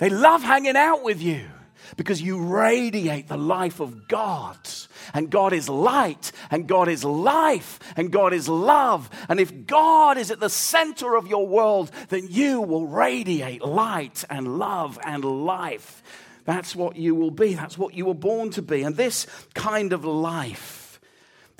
They 0.00 0.08
love 0.08 0.42
hanging 0.42 0.76
out 0.76 1.04
with 1.04 1.22
you 1.22 1.44
because 1.96 2.22
you 2.22 2.40
radiate 2.40 3.28
the 3.28 3.36
life 3.36 3.80
of 3.80 4.08
God. 4.08 4.56
And 5.12 5.28
God 5.28 5.52
is 5.52 5.68
light, 5.68 6.32
and 6.50 6.66
God 6.66 6.88
is 6.88 7.04
life, 7.04 7.78
and 7.96 8.10
God 8.10 8.32
is 8.32 8.48
love. 8.48 9.10
And 9.28 9.38
if 9.40 9.66
God 9.66 10.16
is 10.18 10.30
at 10.30 10.40
the 10.40 10.48
center 10.48 11.16
of 11.16 11.26
your 11.26 11.46
world, 11.46 11.90
then 12.08 12.26
you 12.30 12.60
will 12.60 12.86
radiate 12.86 13.62
light 13.62 14.24
and 14.30 14.58
love 14.58 14.98
and 15.04 15.24
life. 15.24 16.02
That's 16.44 16.74
what 16.74 16.96
you 16.96 17.14
will 17.14 17.30
be. 17.30 17.54
That's 17.54 17.76
what 17.76 17.94
you 17.94 18.06
were 18.06 18.14
born 18.14 18.50
to 18.50 18.62
be. 18.62 18.82
And 18.82 18.96
this 18.96 19.26
kind 19.54 19.92
of 19.92 20.04
life 20.04 20.79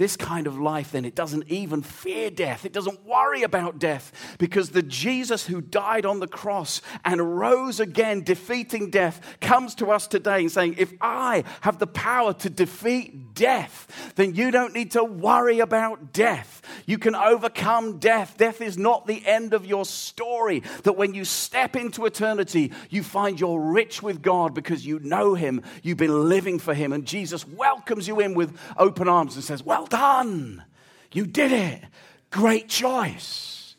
this 0.01 0.17
kind 0.17 0.47
of 0.47 0.59
life, 0.59 0.93
then, 0.93 1.05
it 1.05 1.15
doesn't 1.15 1.47
even 1.49 1.83
fear 1.83 2.31
death. 2.31 2.65
It 2.65 2.73
doesn't 2.73 3.05
worry 3.05 3.43
about 3.43 3.79
death 3.79 4.35
because 4.39 4.71
the 4.71 4.83
Jesus 4.83 5.47
who 5.47 5.61
died 5.61 6.07
on 6.07 6.21
the 6.21 6.27
cross 6.27 6.81
and 7.05 7.39
rose 7.39 7.81
again, 7.81 8.23
defeating 8.23 8.89
death, 8.89 9.21
comes 9.43 9.75
to 9.75 9.91
us 9.91 10.07
today 10.07 10.39
and 10.39 10.51
saying, 10.51 10.77
If 10.79 10.95
I 11.03 11.45
have 11.61 11.79
the 11.79 11.87
power 11.87 12.33
to 12.33 12.49
defeat 12.49 13.35
death, 13.35 14.13
then 14.17 14.35
you 14.35 14.51
don't 14.51 14.73
need 14.73 14.93
to 14.93 15.05
worry 15.05 15.61
about 15.61 16.15
death. 16.15 16.63
You 16.87 16.97
can 16.97 17.15
overcome 17.15 17.99
death. 17.99 18.39
Death 18.39 18.63
is 18.63 18.79
not 18.79 19.07
the 19.07 19.23
end 19.27 19.53
of 19.53 19.67
your 19.67 19.85
story. 19.85 20.63
That 20.85 20.97
when 20.97 21.13
you 21.13 21.27
step 21.27 21.77
into 21.77 22.07
eternity, 22.07 22.73
you 22.89 23.03
find 23.03 23.39
you're 23.39 23.61
rich 23.61 24.03
with 24.03 24.23
God 24.23 24.55
because 24.55 24.87
you 24.87 24.99
know 25.01 25.35
Him, 25.35 25.61
you've 25.83 25.99
been 25.99 26.31
living 26.31 26.59
for 26.59 26.73
Him, 26.73 26.95
and 26.95 27.05
Jesus 27.05 27.47
welcomes 27.47 28.09
you 28.09 28.21
in 28.21 28.33
with 28.33 28.57
open 28.79 29.07
arms 29.07 29.35
and 29.35 29.45
says, 29.45 29.63
Well 29.63 29.89
done. 29.90 30.64
You 31.12 31.26
did 31.26 31.53
it. 31.53 31.83
Great 32.31 32.68
choice. 32.68 33.76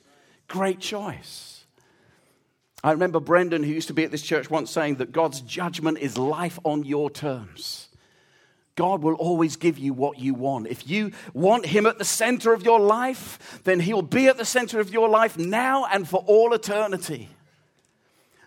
Great 0.47 0.79
choice. 0.79 1.65
I 2.83 2.91
remember 2.91 3.19
Brendan, 3.19 3.63
who 3.63 3.71
used 3.71 3.87
to 3.87 3.93
be 3.93 4.03
at 4.03 4.11
this 4.11 4.21
church, 4.21 4.49
once 4.49 4.71
saying 4.71 4.95
that 4.95 5.11
God's 5.11 5.41
judgment 5.41 5.99
is 5.99 6.17
life 6.17 6.59
on 6.63 6.83
your 6.83 7.09
terms. 7.09 7.89
God 8.75 9.03
will 9.03 9.13
always 9.15 9.55
give 9.55 9.77
you 9.77 9.93
what 9.93 10.17
you 10.17 10.33
want. 10.33 10.67
If 10.67 10.89
you 10.89 11.11
want 11.33 11.67
Him 11.67 11.85
at 11.85 11.99
the 11.99 12.05
center 12.05 12.53
of 12.53 12.63
your 12.63 12.79
life, 12.79 13.61
then 13.63 13.79
He'll 13.79 14.01
be 14.01 14.27
at 14.27 14.37
the 14.37 14.45
center 14.45 14.79
of 14.79 14.91
your 14.91 15.09
life 15.09 15.37
now 15.37 15.85
and 15.85 16.07
for 16.07 16.23
all 16.25 16.53
eternity. 16.53 17.29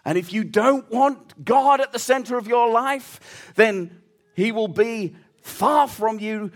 And 0.04 0.18
if 0.18 0.32
you 0.32 0.44
don't 0.44 0.90
want 0.90 1.44
God 1.44 1.80
at 1.80 1.92
the 1.92 1.98
center 1.98 2.36
of 2.36 2.48
your 2.48 2.68
life, 2.70 3.52
then 3.54 4.02
He 4.34 4.50
will 4.50 4.68
be 4.68 5.14
far 5.42 5.86
from 5.86 6.18
you 6.18 6.50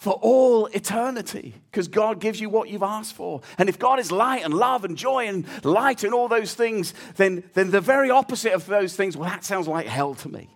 for 0.00 0.14
all 0.14 0.64
eternity 0.68 1.54
because 1.70 1.86
God 1.86 2.20
gives 2.20 2.40
you 2.40 2.48
what 2.48 2.70
you've 2.70 2.82
asked 2.82 3.12
for. 3.12 3.42
And 3.58 3.68
if 3.68 3.78
God 3.78 3.98
is 3.98 4.10
light 4.10 4.42
and 4.42 4.54
love 4.54 4.82
and 4.82 4.96
joy 4.96 5.26
and 5.28 5.44
light 5.62 6.04
and 6.04 6.14
all 6.14 6.26
those 6.26 6.54
things, 6.54 6.94
then, 7.16 7.44
then 7.52 7.70
the 7.70 7.82
very 7.82 8.08
opposite 8.08 8.54
of 8.54 8.64
those 8.64 8.96
things, 8.96 9.14
well, 9.14 9.28
that 9.28 9.44
sounds 9.44 9.68
like 9.68 9.86
hell 9.86 10.14
to 10.14 10.30
me. 10.30 10.48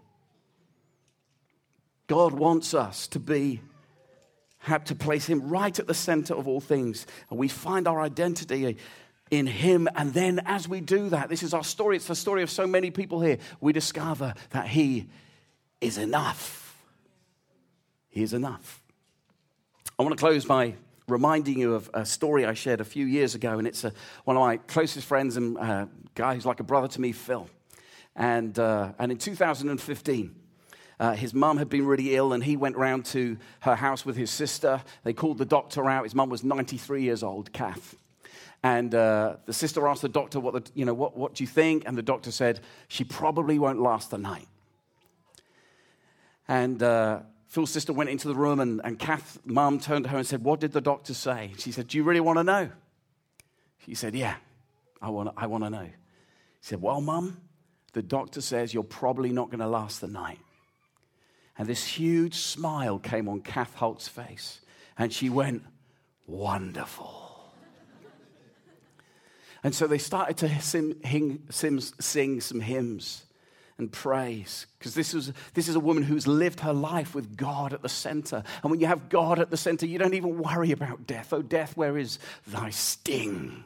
God 2.06 2.32
wants 2.32 2.72
us 2.72 3.06
to 3.08 3.20
be, 3.20 3.60
have 4.60 4.82
to 4.84 4.94
place 4.94 5.26
Him 5.26 5.46
right 5.46 5.78
at 5.78 5.86
the 5.86 5.92
center 5.92 6.32
of 6.32 6.48
all 6.48 6.62
things. 6.62 7.06
And 7.28 7.38
we 7.38 7.48
find 7.48 7.86
our 7.86 8.00
identity 8.00 8.78
in 9.30 9.46
Him. 9.46 9.90
And 9.94 10.14
then 10.14 10.40
as 10.46 10.66
we 10.66 10.80
do 10.80 11.10
that, 11.10 11.28
this 11.28 11.42
is 11.42 11.52
our 11.52 11.64
story, 11.64 11.96
it's 11.96 12.06
the 12.06 12.14
story 12.14 12.42
of 12.42 12.50
so 12.50 12.66
many 12.66 12.90
people 12.90 13.20
here, 13.20 13.36
we 13.60 13.74
discover 13.74 14.32
that 14.50 14.68
He 14.68 15.10
is 15.82 15.98
enough. 15.98 16.82
He 18.08 18.22
is 18.22 18.32
enough. 18.32 18.80
I 19.96 20.02
want 20.02 20.12
to 20.12 20.20
close 20.20 20.44
by 20.44 20.74
reminding 21.06 21.56
you 21.56 21.74
of 21.74 21.88
a 21.94 22.04
story 22.04 22.44
I 22.44 22.54
shared 22.54 22.80
a 22.80 22.84
few 22.84 23.06
years 23.06 23.36
ago, 23.36 23.58
and 23.58 23.66
it's 23.66 23.84
a, 23.84 23.92
one 24.24 24.36
of 24.36 24.40
my 24.40 24.56
closest 24.56 25.06
friends 25.06 25.36
and 25.36 25.56
a 25.56 25.60
uh, 25.60 25.86
guy 26.16 26.34
who's 26.34 26.44
like 26.44 26.58
a 26.58 26.64
brother 26.64 26.88
to 26.88 27.00
me, 27.00 27.12
Phil. 27.12 27.48
And, 28.16 28.58
uh, 28.58 28.90
and 28.98 29.12
in 29.12 29.18
2015, 29.18 30.34
uh, 30.98 31.12
his 31.12 31.32
mum 31.32 31.58
had 31.58 31.68
been 31.68 31.86
really 31.86 32.16
ill, 32.16 32.32
and 32.32 32.42
he 32.42 32.56
went 32.56 32.76
round 32.76 33.04
to 33.06 33.38
her 33.60 33.76
house 33.76 34.04
with 34.04 34.16
his 34.16 34.32
sister. 34.32 34.82
They 35.04 35.12
called 35.12 35.38
the 35.38 35.44
doctor 35.44 35.88
out. 35.88 36.02
His 36.02 36.14
mum 36.14 36.28
was 36.28 36.42
93 36.42 37.02
years 37.02 37.22
old, 37.22 37.52
Kath. 37.52 37.94
And 38.64 38.96
uh, 38.96 39.36
the 39.46 39.52
sister 39.52 39.86
asked 39.86 40.02
the 40.02 40.08
doctor, 40.08 40.40
what, 40.40 40.54
the, 40.54 40.72
you 40.74 40.84
know, 40.84 40.94
what, 40.94 41.16
what 41.16 41.34
do 41.34 41.44
you 41.44 41.48
think? 41.48 41.84
And 41.86 41.96
the 41.96 42.02
doctor 42.02 42.32
said, 42.32 42.58
she 42.88 43.04
probably 43.04 43.60
won't 43.60 43.80
last 43.80 44.10
the 44.10 44.18
night. 44.18 44.48
And 46.48 46.82
uh, 46.82 47.20
Phil's 47.46 47.70
sister 47.70 47.92
went 47.92 48.10
into 48.10 48.28
the 48.28 48.34
room, 48.34 48.60
and, 48.60 48.80
and 48.84 48.98
Kath's 48.98 49.38
mum 49.44 49.78
turned 49.78 50.04
to 50.04 50.10
her 50.10 50.18
and 50.18 50.26
said, 50.26 50.42
What 50.42 50.60
did 50.60 50.72
the 50.72 50.80
doctor 50.80 51.14
say? 51.14 51.52
She 51.58 51.72
said, 51.72 51.88
Do 51.88 51.98
you 51.98 52.04
really 52.04 52.20
want 52.20 52.38
to 52.38 52.44
know? 52.44 52.70
She 53.84 53.94
said, 53.94 54.14
Yeah, 54.14 54.36
I 55.00 55.10
want 55.10 55.30
I 55.36 55.46
want 55.46 55.64
to 55.64 55.70
know. 55.70 55.84
He 55.84 55.92
said, 56.60 56.80
Well, 56.80 57.00
Mum, 57.00 57.40
the 57.92 58.02
doctor 58.02 58.40
says 58.40 58.72
you're 58.72 58.82
probably 58.82 59.30
not 59.30 59.50
going 59.50 59.60
to 59.60 59.68
last 59.68 60.00
the 60.00 60.08
night. 60.08 60.40
And 61.56 61.68
this 61.68 61.86
huge 61.86 62.34
smile 62.34 62.98
came 62.98 63.28
on 63.28 63.40
Kath 63.40 63.74
Holt's 63.74 64.08
face. 64.08 64.60
And 64.98 65.12
she 65.12 65.28
went, 65.30 65.62
Wonderful. 66.26 67.52
and 69.62 69.74
so 69.74 69.86
they 69.86 69.98
started 69.98 70.36
to 70.38 70.60
sing 70.60 72.40
some 72.40 72.60
hymns 72.60 73.24
and 73.78 73.90
praise. 73.90 74.66
Because 74.78 74.94
this 74.94 75.14
is, 75.14 75.32
this 75.54 75.68
is 75.68 75.74
a 75.74 75.80
woman 75.80 76.02
who's 76.02 76.26
lived 76.26 76.60
her 76.60 76.72
life 76.72 77.14
with 77.14 77.36
God 77.36 77.72
at 77.72 77.82
the 77.82 77.88
center. 77.88 78.42
And 78.62 78.70
when 78.70 78.80
you 78.80 78.86
have 78.86 79.08
God 79.08 79.38
at 79.38 79.50
the 79.50 79.56
center, 79.56 79.86
you 79.86 79.98
don't 79.98 80.14
even 80.14 80.38
worry 80.38 80.72
about 80.72 81.06
death. 81.06 81.32
Oh, 81.32 81.42
death, 81.42 81.76
where 81.76 81.98
is 81.98 82.18
thy 82.46 82.70
sting? 82.70 83.64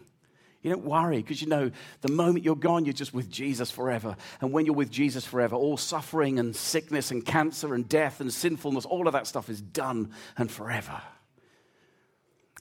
You 0.63 0.71
don't 0.71 0.85
worry 0.85 1.19
because 1.19 1.41
you 1.41 1.49
know 1.49 1.71
the 2.01 2.11
moment 2.11 2.45
you're 2.45 2.57
gone, 2.57 2.85
you're 2.85 2.93
just 2.93 3.15
with 3.15 3.31
Jesus 3.31 3.71
forever. 3.71 4.17
And 4.41 4.53
when 4.53 4.67
you're 4.67 4.75
with 4.75 4.91
Jesus 4.91 5.25
forever, 5.25 5.55
all 5.55 5.77
suffering 5.77 6.39
and 6.39 6.55
sickness 6.55 7.11
and 7.11 7.25
cancer 7.25 7.75
and 7.75 7.89
death 7.89 8.21
and 8.21 8.33
sinfulness, 8.33 8.85
all 8.85 9.07
of 9.07 9.13
that 9.13 9.27
stuff 9.27 9.49
is 9.49 9.61
done 9.61 10.11
and 10.37 10.51
forever. 10.51 11.01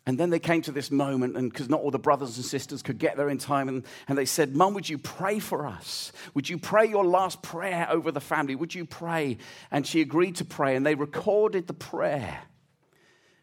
And 0.07 0.17
then 0.17 0.29
they 0.29 0.39
came 0.39 0.61
to 0.61 0.71
this 0.71 0.89
moment, 0.89 1.35
and 1.35 1.51
because 1.51 1.67
not 1.67 1.81
all 1.81 1.91
the 1.91 1.99
brothers 1.99 2.37
and 2.37 2.45
sisters 2.45 2.81
could 2.81 2.97
get 2.97 3.17
there 3.17 3.29
in 3.29 3.37
time, 3.37 3.67
and, 3.67 3.83
and 4.07 4.17
they 4.17 4.23
said, 4.23 4.55
Mum, 4.55 4.73
would 4.73 4.87
you 4.87 4.97
pray 4.97 5.37
for 5.37 5.67
us? 5.67 6.13
Would 6.33 6.47
you 6.47 6.57
pray 6.57 6.87
your 6.87 7.05
last 7.05 7.41
prayer 7.41 7.85
over 7.89 8.09
the 8.09 8.21
family? 8.21 8.55
Would 8.55 8.73
you 8.73 8.85
pray? 8.85 9.37
And 9.69 9.85
she 9.85 9.99
agreed 9.99 10.37
to 10.37 10.45
pray, 10.45 10.77
and 10.77 10.85
they 10.85 10.95
recorded 10.95 11.67
the 11.67 11.73
prayer 11.73 12.39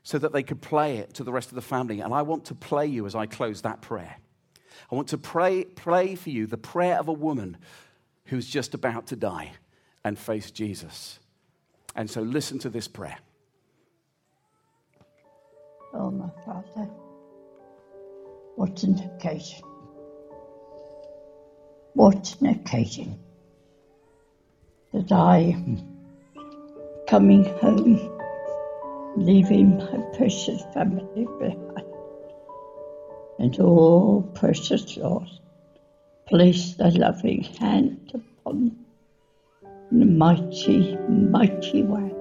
so 0.05 0.19
that 0.19 0.33
they 0.33 0.43
could 0.43 0.63
play 0.63 0.97
it 0.97 1.13
to 1.15 1.23
the 1.23 1.33
rest 1.33 1.51
of 1.51 1.55
the 1.55 1.61
family. 1.61 2.01
And 2.01 2.15
I 2.15 2.23
want 2.23 2.47
to 2.47 2.55
play 2.55 2.87
you 2.87 3.05
as 3.05 3.15
I 3.15 3.27
close 3.27 3.61
that 3.61 3.83
prayer. 3.83 4.17
I 4.91 4.95
want 4.95 5.09
to 5.09 5.19
pray, 5.19 5.65
play 5.65 6.15
for 6.15 6.31
you 6.31 6.47
the 6.47 6.57
prayer 6.57 6.99
of 6.99 7.09
a 7.09 7.13
woman 7.13 7.59
who's 8.25 8.49
just 8.49 8.73
about 8.73 9.09
to 9.09 9.17
die 9.17 9.53
and 10.03 10.19
face 10.19 10.51
Jesus. 10.51 11.19
And 11.95 12.09
so 12.09 12.23
listen 12.23 12.59
to 12.61 12.71
this 12.71 12.89
prayer. 12.89 13.19
Oh, 15.97 16.11
my 16.11 16.29
Father, 16.45 16.91
what 18.57 18.83
an 18.83 18.99
occasion. 18.99 19.63
What 21.93 22.35
an 22.41 22.49
occasion 22.49 23.21
that 24.93 25.13
I 25.13 25.39
am 25.39 25.87
coming 27.07 27.45
home, 27.45 28.19
leaving 29.17 29.77
my 29.77 29.99
precious 30.17 30.65
family 30.75 31.29
behind. 31.39 31.87
And 33.39 33.61
all 33.61 34.23
precious 34.35 34.97
Lord, 34.97 35.29
place 36.27 36.75
thy 36.75 36.89
loving 36.89 37.45
hand 37.45 38.11
upon 38.15 38.77
the 39.93 40.07
mighty, 40.07 40.97
mighty 41.09 41.85
way. 41.85 42.14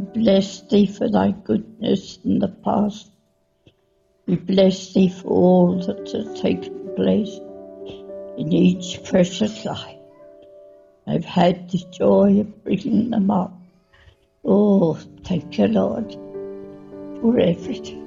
Bless 0.00 0.62
thee 0.62 0.86
for 0.86 1.10
thy 1.10 1.32
goodness 1.32 2.18
in 2.24 2.38
the 2.38 2.48
past. 2.48 3.10
We 4.26 4.36
bless 4.36 4.94
thee 4.94 5.10
for 5.10 5.28
all 5.28 5.86
that 5.86 6.10
has 6.12 6.40
taken 6.40 6.94
place 6.96 7.38
in 8.38 8.50
each 8.50 9.04
precious 9.04 9.62
life. 9.66 9.98
I've 11.06 11.26
had 11.26 11.68
the 11.68 11.84
joy 11.90 12.40
of 12.40 12.64
bringing 12.64 13.10
them 13.10 13.30
up. 13.30 13.52
Oh, 14.42 14.94
thank 15.24 15.58
you, 15.58 15.66
Lord, 15.66 16.10
for 17.20 17.38
everything, 17.38 18.06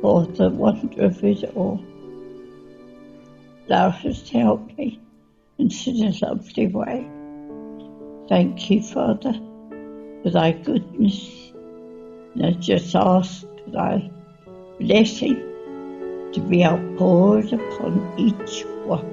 for 0.00 0.24
the 0.24 0.48
wonder 0.48 1.04
of 1.04 1.22
it 1.22 1.44
all. 1.54 1.84
Thou 3.68 3.90
hast 3.90 4.30
helped 4.30 4.78
me 4.78 5.00
in 5.58 5.68
such 5.68 5.96
a 5.96 6.24
lovely 6.24 6.68
way. 6.68 7.10
Thank 8.26 8.70
you, 8.70 8.82
Father 8.82 9.38
for 10.24 10.30
thy 10.30 10.52
goodness. 10.52 11.52
And 12.34 12.46
I 12.46 12.50
just 12.52 12.96
ask 12.96 13.46
thy 13.68 14.10
blessing 14.80 15.36
to 16.32 16.40
be 16.40 16.64
outpoured 16.64 17.52
upon 17.52 18.18
each 18.18 18.64
one. 18.86 19.04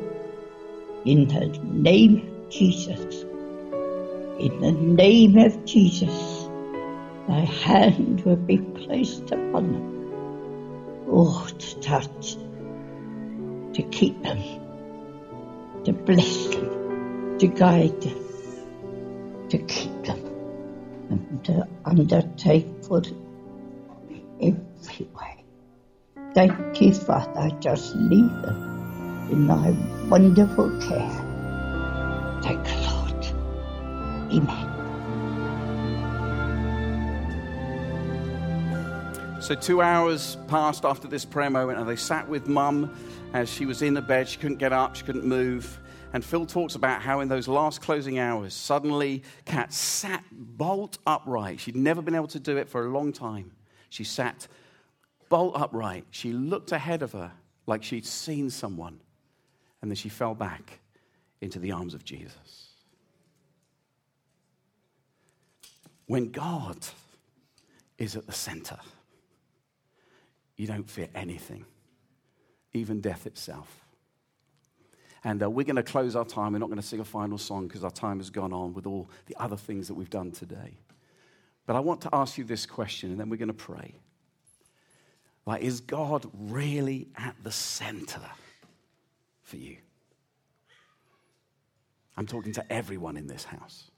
In 1.04 1.28
the 1.28 1.48
name 1.64 2.16
of 2.18 2.50
Jesus. 2.50 3.24
In 4.40 4.60
the 4.62 4.72
name 4.72 5.38
of 5.38 5.66
Jesus. 5.66 6.48
Thy 7.28 7.42
hand 7.42 8.22
will 8.22 8.38
be 8.38 8.58
placed 8.58 9.32
upon 9.32 9.74
them. 9.74 11.04
Oh, 11.10 11.46
to 11.46 11.80
touch, 11.82 12.36
to 13.74 13.84
keep 13.92 14.22
them, 14.24 14.40
to 15.84 15.92
bless 15.92 16.48
them, 16.48 17.38
to 17.38 17.48
guide 17.48 18.02
them, 18.02 19.50
to 19.50 19.58
keep 19.58 20.01
to 21.44 21.68
undertake 21.86 22.68
for 22.84 23.02
every 24.42 25.10
way. 25.14 25.44
Thank 26.34 26.82
you, 26.82 26.94
Father. 26.94 27.40
I 27.40 27.50
just 27.60 27.96
leave 27.96 28.32
them 28.42 29.28
in 29.32 29.48
thy 29.48 29.72
wonderful 30.10 30.70
care. 30.82 31.28
Thank 32.42 32.68
you, 32.68 32.76
Lord. 32.90 33.26
Amen. 34.34 34.68
So, 39.42 39.56
two 39.56 39.82
hours 39.82 40.38
passed 40.48 40.86
after 40.86 41.08
this 41.08 41.26
prayer 41.26 41.50
moment, 41.50 41.80
and 41.80 41.90
they 41.90 41.96
sat 41.96 42.30
with 42.30 42.48
mum 42.48 42.96
as 43.34 43.50
she 43.50 43.66
was 43.66 43.82
in 43.82 43.96
the 43.96 44.02
bed. 44.02 44.30
She 44.30 44.38
couldn't 44.38 44.58
get 44.58 44.72
up, 44.72 44.96
she 44.96 45.04
couldn't 45.04 45.26
move. 45.26 45.80
And 46.14 46.26
Phil 46.26 46.46
talks 46.46 46.76
about 46.76 47.02
how 47.02 47.22
in 47.22 47.30
those 47.30 47.48
last 47.48 47.82
closing 47.82 48.20
hours, 48.20 48.54
suddenly 48.54 49.24
Kath 49.46 49.72
sat 49.72 50.24
bolt 50.32 50.98
upright. 51.08 51.60
She'd 51.60 51.76
never 51.76 52.02
been 52.02 52.16
able 52.16 52.28
to 52.28 52.40
do 52.40 52.58
it 52.58 52.68
for 52.68 52.86
a 52.86 52.90
long 52.90 53.14
time. 53.14 53.52
She 53.90 54.04
sat 54.04 54.48
bolt 55.30 55.56
upright. 55.56 56.06
She 56.12 56.34
looked 56.34 56.74
ahead 56.74 57.02
of 57.02 57.14
her 57.14 57.32
like 57.66 57.84
she'd 57.84 58.06
seen 58.06 58.50
someone. 58.50 59.00
And 59.82 59.90
then 59.90 59.96
she 59.96 60.10
fell 60.10 60.36
back 60.36 60.80
into 61.40 61.60
the 61.60 61.72
arms 61.72 61.94
of 61.94 62.04
Jesus. 62.04 62.68
When 66.08 66.30
God 66.32 66.86
is 67.98 68.18
at 68.18 68.28
the 68.28 68.34
center, 68.34 68.78
you 70.58 70.68
don't 70.68 70.90
fear 70.90 71.08
anything, 71.16 71.66
even 72.74 73.00
death 73.00 73.26
itself. 73.26 73.81
And 75.24 75.44
uh, 75.44 75.50
we're 75.50 75.66
going 75.66 75.76
to 75.76 75.84
close 75.84 76.16
our 76.16 76.26
time. 76.26 76.54
We're 76.54 76.60
not 76.60 76.70
going 76.70 76.82
to 76.82 76.88
sing 76.88 77.00
a 77.00 77.06
final 77.06 77.38
song 77.38 77.68
because 77.68 77.84
our 77.84 77.92
time 77.92 78.18
has 78.18 78.30
gone 78.30 78.54
on 78.54 78.74
with 78.74 78.88
all 78.88 79.10
the 79.28 79.36
other 79.40 79.58
things 79.58 79.88
that 79.88 79.94
we've 79.94 80.10
done 80.10 80.32
today. 80.32 80.78
But 81.68 81.76
I 81.76 81.80
want 81.80 82.02
to 82.02 82.10
ask 82.12 82.38
you 82.38 82.44
this 82.44 82.66
question, 82.66 83.12
and 83.12 83.20
then 83.20 83.30
we're 83.30 83.38
going 83.38 83.48
to 83.48 83.54
pray. 83.54 83.94
Like, 85.46 85.62
is 85.62 85.82
God 85.82 86.26
really 86.34 87.08
at 87.16 87.36
the 87.44 87.52
center 87.52 88.22
for 89.44 89.58
you? 89.58 89.78
I'm 92.18 92.28
talking 92.28 92.54
to 92.54 92.74
everyone 92.74 93.18
in 93.18 93.28
this 93.28 93.44
house. 93.44 93.90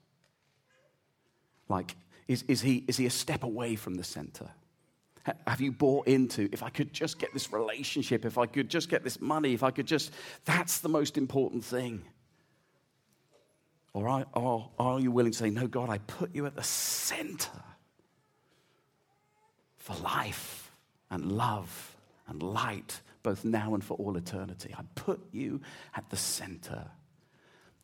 Like, 1.68 1.96
is, 2.28 2.44
is, 2.48 2.60
he, 2.60 2.84
is 2.86 2.96
he 2.96 3.06
a 3.06 3.10
step 3.10 3.42
away 3.42 3.76
from 3.76 3.94
the 3.94 4.04
center? 4.04 4.50
Have 5.46 5.60
you 5.60 5.72
bought 5.72 6.06
into? 6.06 6.48
If 6.52 6.62
I 6.62 6.68
could 6.68 6.92
just 6.92 7.18
get 7.18 7.32
this 7.32 7.52
relationship, 7.52 8.24
if 8.24 8.36
I 8.36 8.46
could 8.46 8.68
just 8.68 8.88
get 8.88 9.02
this 9.02 9.20
money, 9.20 9.54
if 9.54 9.62
I 9.62 9.70
could 9.70 9.86
just, 9.86 10.12
that's 10.44 10.80
the 10.80 10.88
most 10.88 11.16
important 11.16 11.64
thing. 11.64 12.04
Or 13.94 14.08
are, 14.08 14.26
or 14.34 14.70
are 14.78 15.00
you 15.00 15.10
willing 15.10 15.32
to 15.32 15.38
say, 15.38 15.50
No, 15.50 15.66
God, 15.66 15.88
I 15.88 15.98
put 15.98 16.34
you 16.34 16.46
at 16.46 16.56
the 16.56 16.62
center 16.62 17.62
for 19.78 19.94
life 19.96 20.70
and 21.10 21.32
love 21.32 21.96
and 22.26 22.42
light, 22.42 23.00
both 23.22 23.44
now 23.44 23.74
and 23.74 23.82
for 23.82 23.94
all 23.94 24.16
eternity? 24.16 24.74
I 24.76 24.82
put 24.94 25.20
you 25.32 25.60
at 25.94 26.10
the 26.10 26.16
center. 26.16 26.86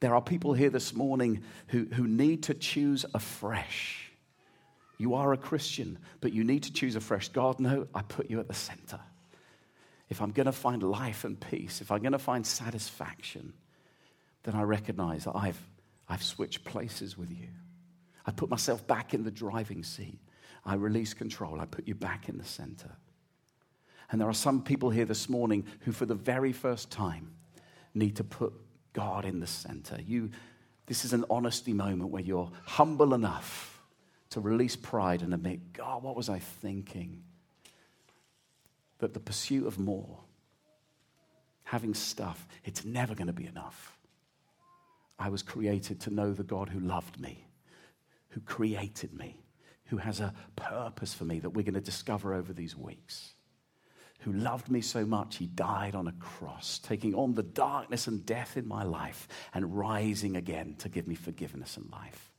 There 0.01 0.15
are 0.15 0.23
people 0.23 0.53
here 0.53 0.71
this 0.71 0.95
morning 0.95 1.43
who, 1.69 1.87
who 1.93 2.07
need 2.07 2.43
to 2.45 2.55
choose 2.55 3.07
afresh 3.15 4.10
you 5.01 5.15
are 5.15 5.33
a 5.33 5.39
Christian, 5.39 5.99
but 6.21 6.35
you 6.35 6.45
need 6.45 6.65
to 6.65 6.73
choose 6.73 6.95
afresh. 6.95 7.31
God, 7.31 7.59
no, 7.59 7.89
I 7.95 8.03
put 8.03 8.29
you 8.29 8.39
at 8.39 8.49
the 8.49 8.55
center. 8.55 9.01
If 10.11 10.21
I'm 10.21 10.31
going 10.31 10.45
to 10.45 10.53
find 10.53 10.83
life 10.83 11.25
and 11.25 11.41
peace, 11.41 11.81
if 11.81 11.91
I'm 11.91 12.03
going 12.03 12.13
to 12.13 12.19
find 12.19 12.47
satisfaction, 12.47 13.55
then 14.43 14.55
I 14.55 14.63
recognize 14.63 15.25
that 15.25 15.35
I've, 15.35 15.59
I've 16.07 16.23
switched 16.23 16.65
places 16.65 17.17
with 17.17 17.31
you. 17.31 17.49
I 18.27 18.31
put 18.31 18.51
myself 18.51 18.87
back 18.87 19.15
in 19.15 19.25
the 19.25 19.31
driving 19.31 19.85
seat. 19.85 20.19
I 20.67 20.75
release 20.75 21.15
control. 21.15 21.63
I 21.63 21.65
put 21.65 21.89
you 21.89 21.95
back 21.95 22.29
in 22.29 22.37
the 22.37 22.45
center. 22.45 22.91
And 24.13 24.21
there 24.21 24.29
are 24.29 24.35
some 24.35 24.63
people 24.63 24.91
here 24.91 25.07
this 25.07 25.31
morning 25.31 25.65
who, 25.81 25.93
for 25.93 26.05
the 26.05 26.15
very 26.15 26.53
first 26.53 26.91
time, 26.91 27.33
need 27.95 28.17
to 28.17 28.25
put 28.25 28.53
God 28.93 29.25
in 29.25 29.41
the 29.41 29.47
center. 29.47 29.99
You, 30.07 30.29
this 30.85 31.07
is 31.07 31.15
an 31.15 31.25
honesty 31.31 31.73
moment 31.73 32.11
where 32.11 32.23
you're 32.23 32.51
humble 32.67 33.15
enough 33.15 33.80
to 34.31 34.41
release 34.41 34.77
pride 34.77 35.23
and 35.23 35.35
admit, 35.35 35.73
God, 35.73 36.03
what 36.03 36.17
was 36.17 36.29
I 36.29 36.39
thinking? 36.39 37.23
That 38.99 39.15
the 39.15 39.21
pursuit 39.21 39.67
of 39.67 39.79
more 39.79 40.19
having 41.71 41.95
stuff, 41.95 42.49
it's 42.65 42.85
never 42.85 43.15
going 43.15 43.29
to 43.29 43.33
be 43.33 43.47
enough. 43.47 43.97
I 45.21 45.29
was 45.29 45.41
created 45.41 46.01
to 46.01 46.11
know 46.11 46.33
the 46.33 46.43
God 46.43 46.69
who 46.69 46.81
loved 46.81 47.21
me, 47.21 47.47
who 48.31 48.41
created 48.41 49.17
me, 49.17 49.37
who 49.85 49.99
has 49.99 50.19
a 50.19 50.35
purpose 50.57 51.15
for 51.15 51.25
me 51.25 51.39
that 51.39 51.51
we're 51.51 51.63
going 51.63 51.75
to 51.75 51.81
discover 51.81 52.35
over 52.35 52.53
these 52.53 52.77
weeks, 52.77 53.35
who 54.21 54.33
loved 54.33 54.69
me 54.69 54.81
so 54.81 55.07
much 55.07 55.37
he 55.37 55.47
died 55.47 55.95
on 55.95 56.09
a 56.09 56.13
cross, 56.19 56.81
taking 56.83 57.15
on 57.15 57.35
the 57.35 57.45
darkness 57.45 58.09
and 58.09 58.27
death 58.27 58.57
in 58.57 58.67
my 58.67 58.83
life 58.83 59.29
and 59.55 59.79
rising 59.79 60.37
again 60.37 60.75
to 60.79 60.89
give 60.89 61.07
me 61.07 61.15
forgiveness 61.15 61.77
and 61.77 61.89
life. 61.93 62.30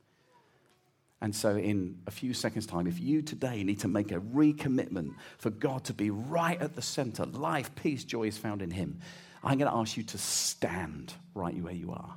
And 1.22 1.36
so, 1.36 1.56
in 1.56 2.00
a 2.08 2.12
few 2.12 2.34
seconds' 2.34 2.66
time, 2.66 2.88
if 2.88 3.00
you 3.00 3.22
today 3.22 3.64
need 3.64 3.82
to 3.82 3.88
make 3.88 4.12
a 4.12 4.20
recommitment 4.20 5.14
for 5.38 5.52
God 5.52 5.84
to 5.86 5.94
be 5.94 6.10
right 6.10 6.60
at 6.60 6.76
the 6.76 6.82
center, 6.82 7.26
life, 7.26 7.74
peace, 7.76 8.04
joy 8.04 8.24
is 8.24 8.40
found 8.40 8.64
in 8.64 8.72
Him, 8.72 9.00
I'm 9.44 9.60
going 9.60 9.72
to 9.72 9.78
ask 9.78 9.98
you 9.98 10.04
to 10.04 10.18
stand 10.18 11.14
right 11.36 11.56
where 11.56 11.74
you 11.74 11.92
are. 11.92 12.16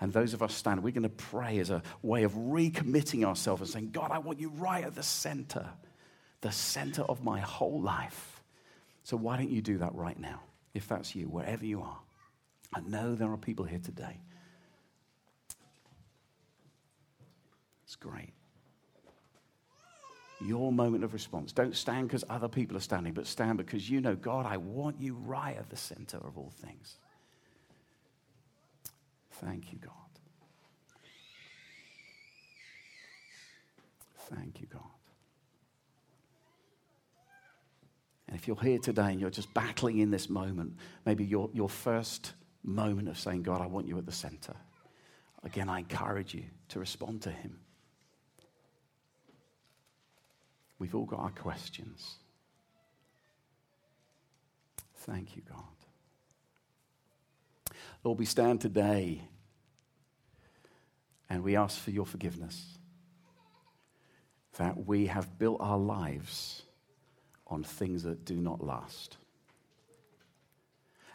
And 0.00 0.10
those 0.10 0.32
of 0.32 0.42
us 0.42 0.54
stand, 0.54 0.82
we're 0.82 0.92
going 0.92 1.02
to 1.02 1.08
pray 1.10 1.58
as 1.58 1.68
a 1.70 1.82
way 2.02 2.22
of 2.22 2.32
recommitting 2.32 3.24
ourselves 3.24 3.60
and 3.60 3.70
saying, 3.70 3.90
God, 3.90 4.10
I 4.10 4.18
want 4.18 4.40
you 4.40 4.48
right 4.48 4.84
at 4.84 4.94
the 4.94 5.02
center, 5.02 5.68
the 6.40 6.52
center 6.52 7.02
of 7.02 7.22
my 7.22 7.40
whole 7.40 7.80
life. 7.82 8.42
So, 9.04 9.18
why 9.18 9.36
don't 9.36 9.50
you 9.50 9.60
do 9.60 9.78
that 9.78 9.94
right 9.94 10.18
now, 10.18 10.40
if 10.72 10.88
that's 10.88 11.14
you, 11.14 11.28
wherever 11.28 11.64
you 11.64 11.82
are? 11.82 11.98
I 12.74 12.80
know 12.80 13.14
there 13.14 13.30
are 13.30 13.36
people 13.36 13.66
here 13.66 13.80
today. 13.80 14.18
It's 17.84 17.96
great 17.96 18.32
your 20.40 20.72
moment 20.72 21.04
of 21.04 21.12
response. 21.12 21.52
Don't 21.52 21.74
stand 21.74 22.08
because 22.08 22.24
other 22.28 22.48
people 22.48 22.76
are 22.76 22.80
standing, 22.80 23.12
but 23.12 23.26
stand 23.26 23.58
because 23.58 23.88
you 23.88 24.00
know, 24.00 24.14
God, 24.14 24.46
I 24.46 24.56
want 24.58 25.00
you 25.00 25.14
right 25.14 25.56
at 25.56 25.70
the 25.70 25.76
center 25.76 26.18
of 26.18 26.36
all 26.36 26.52
things. 26.62 26.96
Thank 29.32 29.72
you, 29.72 29.78
God. 29.78 29.92
Thank 34.34 34.60
you, 34.60 34.66
God. 34.66 34.82
And 38.28 38.36
if 38.36 38.48
you're 38.48 38.60
here 38.60 38.78
today 38.78 39.12
and 39.12 39.20
you're 39.20 39.30
just 39.30 39.52
battling 39.54 39.98
in 39.98 40.10
this 40.10 40.28
moment, 40.28 40.74
maybe 41.04 41.24
your, 41.24 41.48
your 41.52 41.68
first 41.68 42.32
moment 42.64 43.08
of 43.08 43.18
saying, 43.18 43.42
God, 43.42 43.60
I 43.60 43.66
want 43.66 43.86
you 43.86 43.96
at 43.98 44.06
the 44.06 44.12
center, 44.12 44.54
again, 45.44 45.68
I 45.68 45.78
encourage 45.78 46.34
you 46.34 46.44
to 46.70 46.80
respond 46.80 47.22
to 47.22 47.30
Him. 47.30 47.60
We've 50.78 50.94
all 50.94 51.06
got 51.06 51.20
our 51.20 51.30
questions. 51.30 52.16
Thank 54.96 55.36
you, 55.36 55.42
God. 55.48 55.62
Lord, 58.04 58.18
we 58.18 58.24
stand 58.24 58.60
today 58.60 59.22
and 61.28 61.42
we 61.42 61.56
ask 61.56 61.78
for 61.78 61.90
your 61.90 62.06
forgiveness 62.06 62.78
that 64.58 64.86
we 64.86 65.06
have 65.06 65.38
built 65.38 65.58
our 65.60 65.78
lives 65.78 66.62
on 67.46 67.62
things 67.62 68.02
that 68.02 68.24
do 68.24 68.36
not 68.36 68.62
last. 68.64 69.16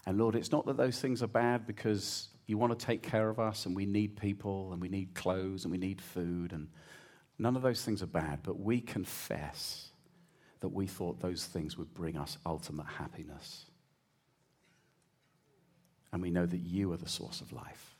And 0.05 0.17
Lord, 0.17 0.35
it's 0.35 0.51
not 0.51 0.65
that 0.65 0.77
those 0.77 0.99
things 0.99 1.21
are 1.21 1.27
bad 1.27 1.65
because 1.67 2.29
you 2.47 2.57
want 2.57 2.77
to 2.77 2.85
take 2.85 3.03
care 3.03 3.29
of 3.29 3.39
us 3.39 3.65
and 3.65 3.75
we 3.75 3.85
need 3.85 4.17
people 4.17 4.73
and 4.73 4.81
we 4.81 4.89
need 4.89 5.13
clothes 5.13 5.63
and 5.63 5.71
we 5.71 5.77
need 5.77 6.01
food 6.01 6.53
and 6.53 6.67
None 7.41 7.55
of 7.55 7.63
those 7.63 7.83
things 7.83 8.03
are 8.03 8.07
bad, 8.07 8.41
but 8.43 8.59
we 8.59 8.79
confess 8.79 9.89
that 10.59 10.69
we 10.69 10.85
thought 10.85 11.19
those 11.21 11.43
things 11.43 11.75
would 11.75 11.91
bring 11.91 12.15
us 12.15 12.37
ultimate 12.45 12.85
happiness. 12.85 13.65
And 16.13 16.21
we 16.21 16.29
know 16.29 16.45
that 16.45 16.59
you 16.59 16.93
are 16.93 16.97
the 16.97 17.09
source 17.09 17.41
of 17.41 17.51
life. 17.51 17.95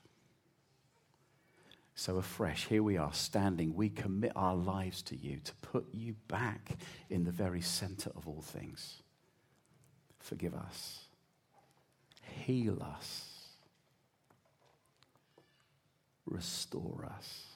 So, 1.95 2.17
afresh, 2.17 2.67
here 2.67 2.83
we 2.83 2.97
are 2.97 3.13
standing. 3.13 3.73
We 3.73 3.89
commit 3.89 4.31
our 4.35 4.55
lives 4.55 5.01
to 5.03 5.15
you 5.15 5.39
to 5.43 5.55
put 5.55 5.87
you 5.91 6.13
back 6.27 6.77
in 7.09 7.23
the 7.23 7.31
very 7.31 7.61
center 7.61 8.11
of 8.15 8.27
all 8.27 8.43
things. 8.43 9.01
Forgive 10.19 10.53
us, 10.53 11.05
heal 12.45 12.77
us, 12.83 13.27
restore 16.27 17.09
us 17.11 17.51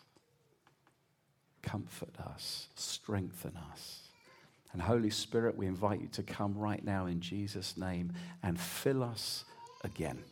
comfort 1.66 2.18
us, 2.20 2.68
strengthen 2.76 3.58
us. 3.72 4.02
And 4.72 4.82
Holy 4.82 5.10
Spirit, 5.10 5.58
we 5.58 5.68
invite 5.68 6.02
you 6.02 6.08
to 6.14 6.24
come 6.24 6.58
right 6.58 6.84
now 6.84 7.06
in 7.08 7.20
Jesus' 7.20 7.76
name 7.78 8.14
and 8.44 8.60
fill 8.60 9.04
us 9.04 9.46
again. 9.84 10.24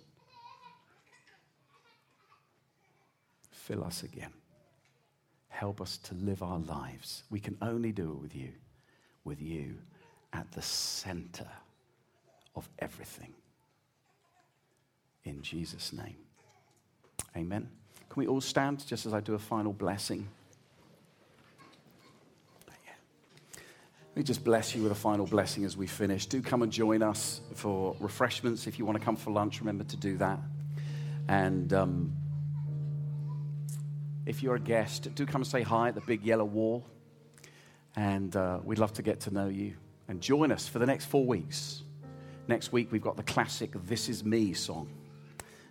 Fill 3.52 3.84
us 3.84 4.04
again. 4.04 4.32
Help 5.48 5.82
us 5.82 5.98
to 5.98 6.16
live 6.16 6.44
our 6.44 6.60
lives. 6.60 7.24
We 7.30 7.40
can 7.40 7.58
only 7.62 7.92
do 7.92 8.12
it 8.12 8.22
with 8.22 8.36
you, 8.36 8.50
with 9.24 9.42
you 9.42 9.76
at 10.34 10.52
the 10.52 10.62
center 10.62 11.48
of 12.56 12.68
everything. 12.80 13.34
In 15.24 15.42
Jesus' 15.42 15.94
name. 15.94 16.18
Amen. 17.38 17.70
Can 18.10 18.20
we 18.20 18.28
all 18.28 18.42
stand 18.42 18.86
just 18.86 19.06
as 19.06 19.14
I 19.14 19.22
do 19.22 19.36
a 19.36 19.40
final 19.40 19.72
blessing? 19.72 20.28
Let 24.14 24.18
me 24.18 24.24
just 24.26 24.44
bless 24.44 24.76
you 24.76 24.84
with 24.84 24.92
a 24.92 24.96
final 24.96 25.26
blessing 25.26 25.66
as 25.66 25.76
we 25.76 25.88
finish. 25.88 26.28
Do 26.28 26.40
come 26.40 26.62
and 26.62 26.72
join 26.72 27.02
us 27.02 27.42
for 27.56 27.96
refreshments. 28.00 28.68
If 28.68 28.78
you 28.78 28.86
want 28.86 29.00
to 29.00 29.04
come 29.04 29.16
for 29.16 29.32
lunch, 29.32 29.60
remember 29.60 29.86
to 29.86 29.98
do 29.98 30.18
that. 30.18 30.38
And 31.28 31.74
um, 31.74 32.16
if 34.28 34.44
you're 34.44 34.54
a 34.54 34.60
guest, 34.60 35.16
do 35.16 35.26
come 35.26 35.42
and 35.42 35.48
say 35.48 35.64
hi 35.64 35.88
at 35.88 35.96
the 35.96 36.02
big 36.02 36.22
yellow 36.22 36.46
wall. 36.46 36.86
And 37.96 38.36
uh, 38.36 38.60
we'd 38.64 38.78
love 38.78 38.94
to 38.94 39.02
get 39.02 39.22
to 39.22 39.34
know 39.34 39.48
you. 39.48 39.74
And 40.08 40.22
join 40.22 40.52
us 40.52 40.68
for 40.68 40.78
the 40.78 40.86
next 40.86 41.06
four 41.06 41.26
weeks. 41.26 41.82
Next 42.48 42.72
week, 42.72 42.92
we've 42.92 43.02
got 43.02 43.18
the 43.18 43.24
classic 43.24 43.72
This 43.88 44.10
Is 44.10 44.24
Me 44.24 44.54
song. 44.54 44.90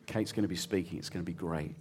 Kate's 0.07 0.33
going 0.33 0.43
to 0.43 0.49
be 0.49 0.57
speaking. 0.57 0.99
It's 0.99 1.11
going 1.11 1.25
to 1.25 1.31
be 1.31 1.33
great. 1.33 1.77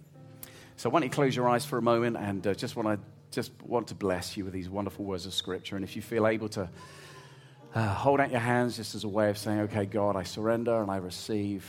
So, 0.76 0.91
why 0.91 0.99
don't 0.99 1.09
you 1.09 1.12
close 1.12 1.36
your 1.36 1.49
eyes 1.49 1.66
for 1.66 1.80
a 1.80 1.82
moment 1.82 2.18
and 2.18 2.45
uh, 2.45 2.53
just 2.53 2.76
want 2.76 2.88
to 2.88 2.99
just 3.32 3.51
want 3.63 3.88
to 3.88 3.95
bless 3.95 4.36
you 4.36 4.43
with 4.43 4.53
these 4.53 4.69
wonderful 4.69 5.05
words 5.05 5.25
of 5.25 5.34
Scripture. 5.34 5.75
And 5.75 5.86
if 5.86 5.95
you 5.95 6.01
feel 6.01 6.27
able 6.27 6.49
to 6.49 6.69
uh, 7.73 7.93
hold 7.93 8.19
out 8.19 8.29
your 8.29 8.41
hands 8.41 8.75
just 8.75 8.93
as 8.93 9.05
a 9.05 9.07
way 9.07 9.29
of 9.29 9.38
saying, 9.38 9.61
okay, 9.61 9.86
God, 9.86 10.15
I 10.17 10.23
surrender 10.23 10.82
and 10.82 10.91
I 10.91 10.97
receive. 10.97 11.65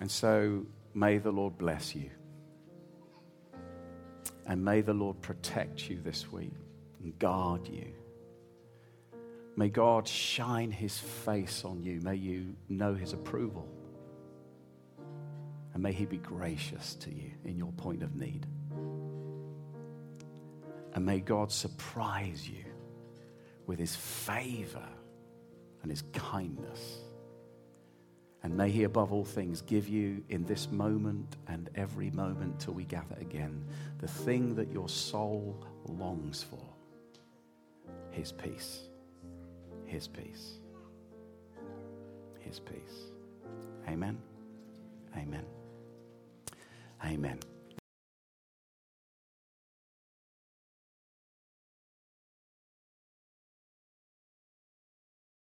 And 0.00 0.10
so 0.10 0.66
may 0.92 1.18
the 1.18 1.30
Lord 1.30 1.56
bless 1.56 1.94
you. 1.94 2.10
And 4.46 4.64
may 4.64 4.80
the 4.80 4.94
Lord 4.94 5.20
protect 5.22 5.88
you 5.88 6.00
this 6.02 6.32
week 6.32 6.52
and 7.04 7.16
guard 7.20 7.68
you. 7.68 7.86
May 9.56 9.68
God 9.68 10.08
shine 10.08 10.72
his 10.72 10.98
face 10.98 11.64
on 11.64 11.82
you. 11.82 12.00
May 12.00 12.16
you 12.16 12.56
know 12.68 12.94
his 12.94 13.12
approval. 13.12 13.68
And 15.74 15.82
may 15.82 15.92
He 15.92 16.04
be 16.04 16.18
gracious 16.18 16.94
to 16.96 17.10
you 17.10 17.30
in 17.44 17.56
your 17.56 17.72
point 17.72 18.02
of 18.02 18.16
need. 18.16 18.46
And 20.94 21.06
may 21.06 21.20
God 21.20 21.52
surprise 21.52 22.48
you 22.48 22.64
with 23.66 23.78
His 23.78 23.94
favor 23.94 24.88
and 25.82 25.90
His 25.90 26.02
kindness. 26.12 26.98
And 28.42 28.56
may 28.56 28.70
He, 28.70 28.84
above 28.84 29.12
all 29.12 29.24
things, 29.24 29.60
give 29.60 29.88
you 29.88 30.24
in 30.28 30.44
this 30.44 30.70
moment 30.70 31.36
and 31.46 31.70
every 31.74 32.10
moment 32.10 32.58
till 32.58 32.74
we 32.74 32.84
gather 32.84 33.16
again 33.20 33.64
the 33.98 34.08
thing 34.08 34.54
that 34.56 34.72
your 34.72 34.88
soul 34.88 35.64
longs 35.86 36.42
for 36.42 36.64
His 38.10 38.32
peace. 38.32 38.80
His 39.84 40.08
peace. 40.08 40.54
His 42.40 42.58
peace. 42.58 43.10
Amen. 43.88 44.18
Amen. 45.16 45.44
Amen. 47.04 47.49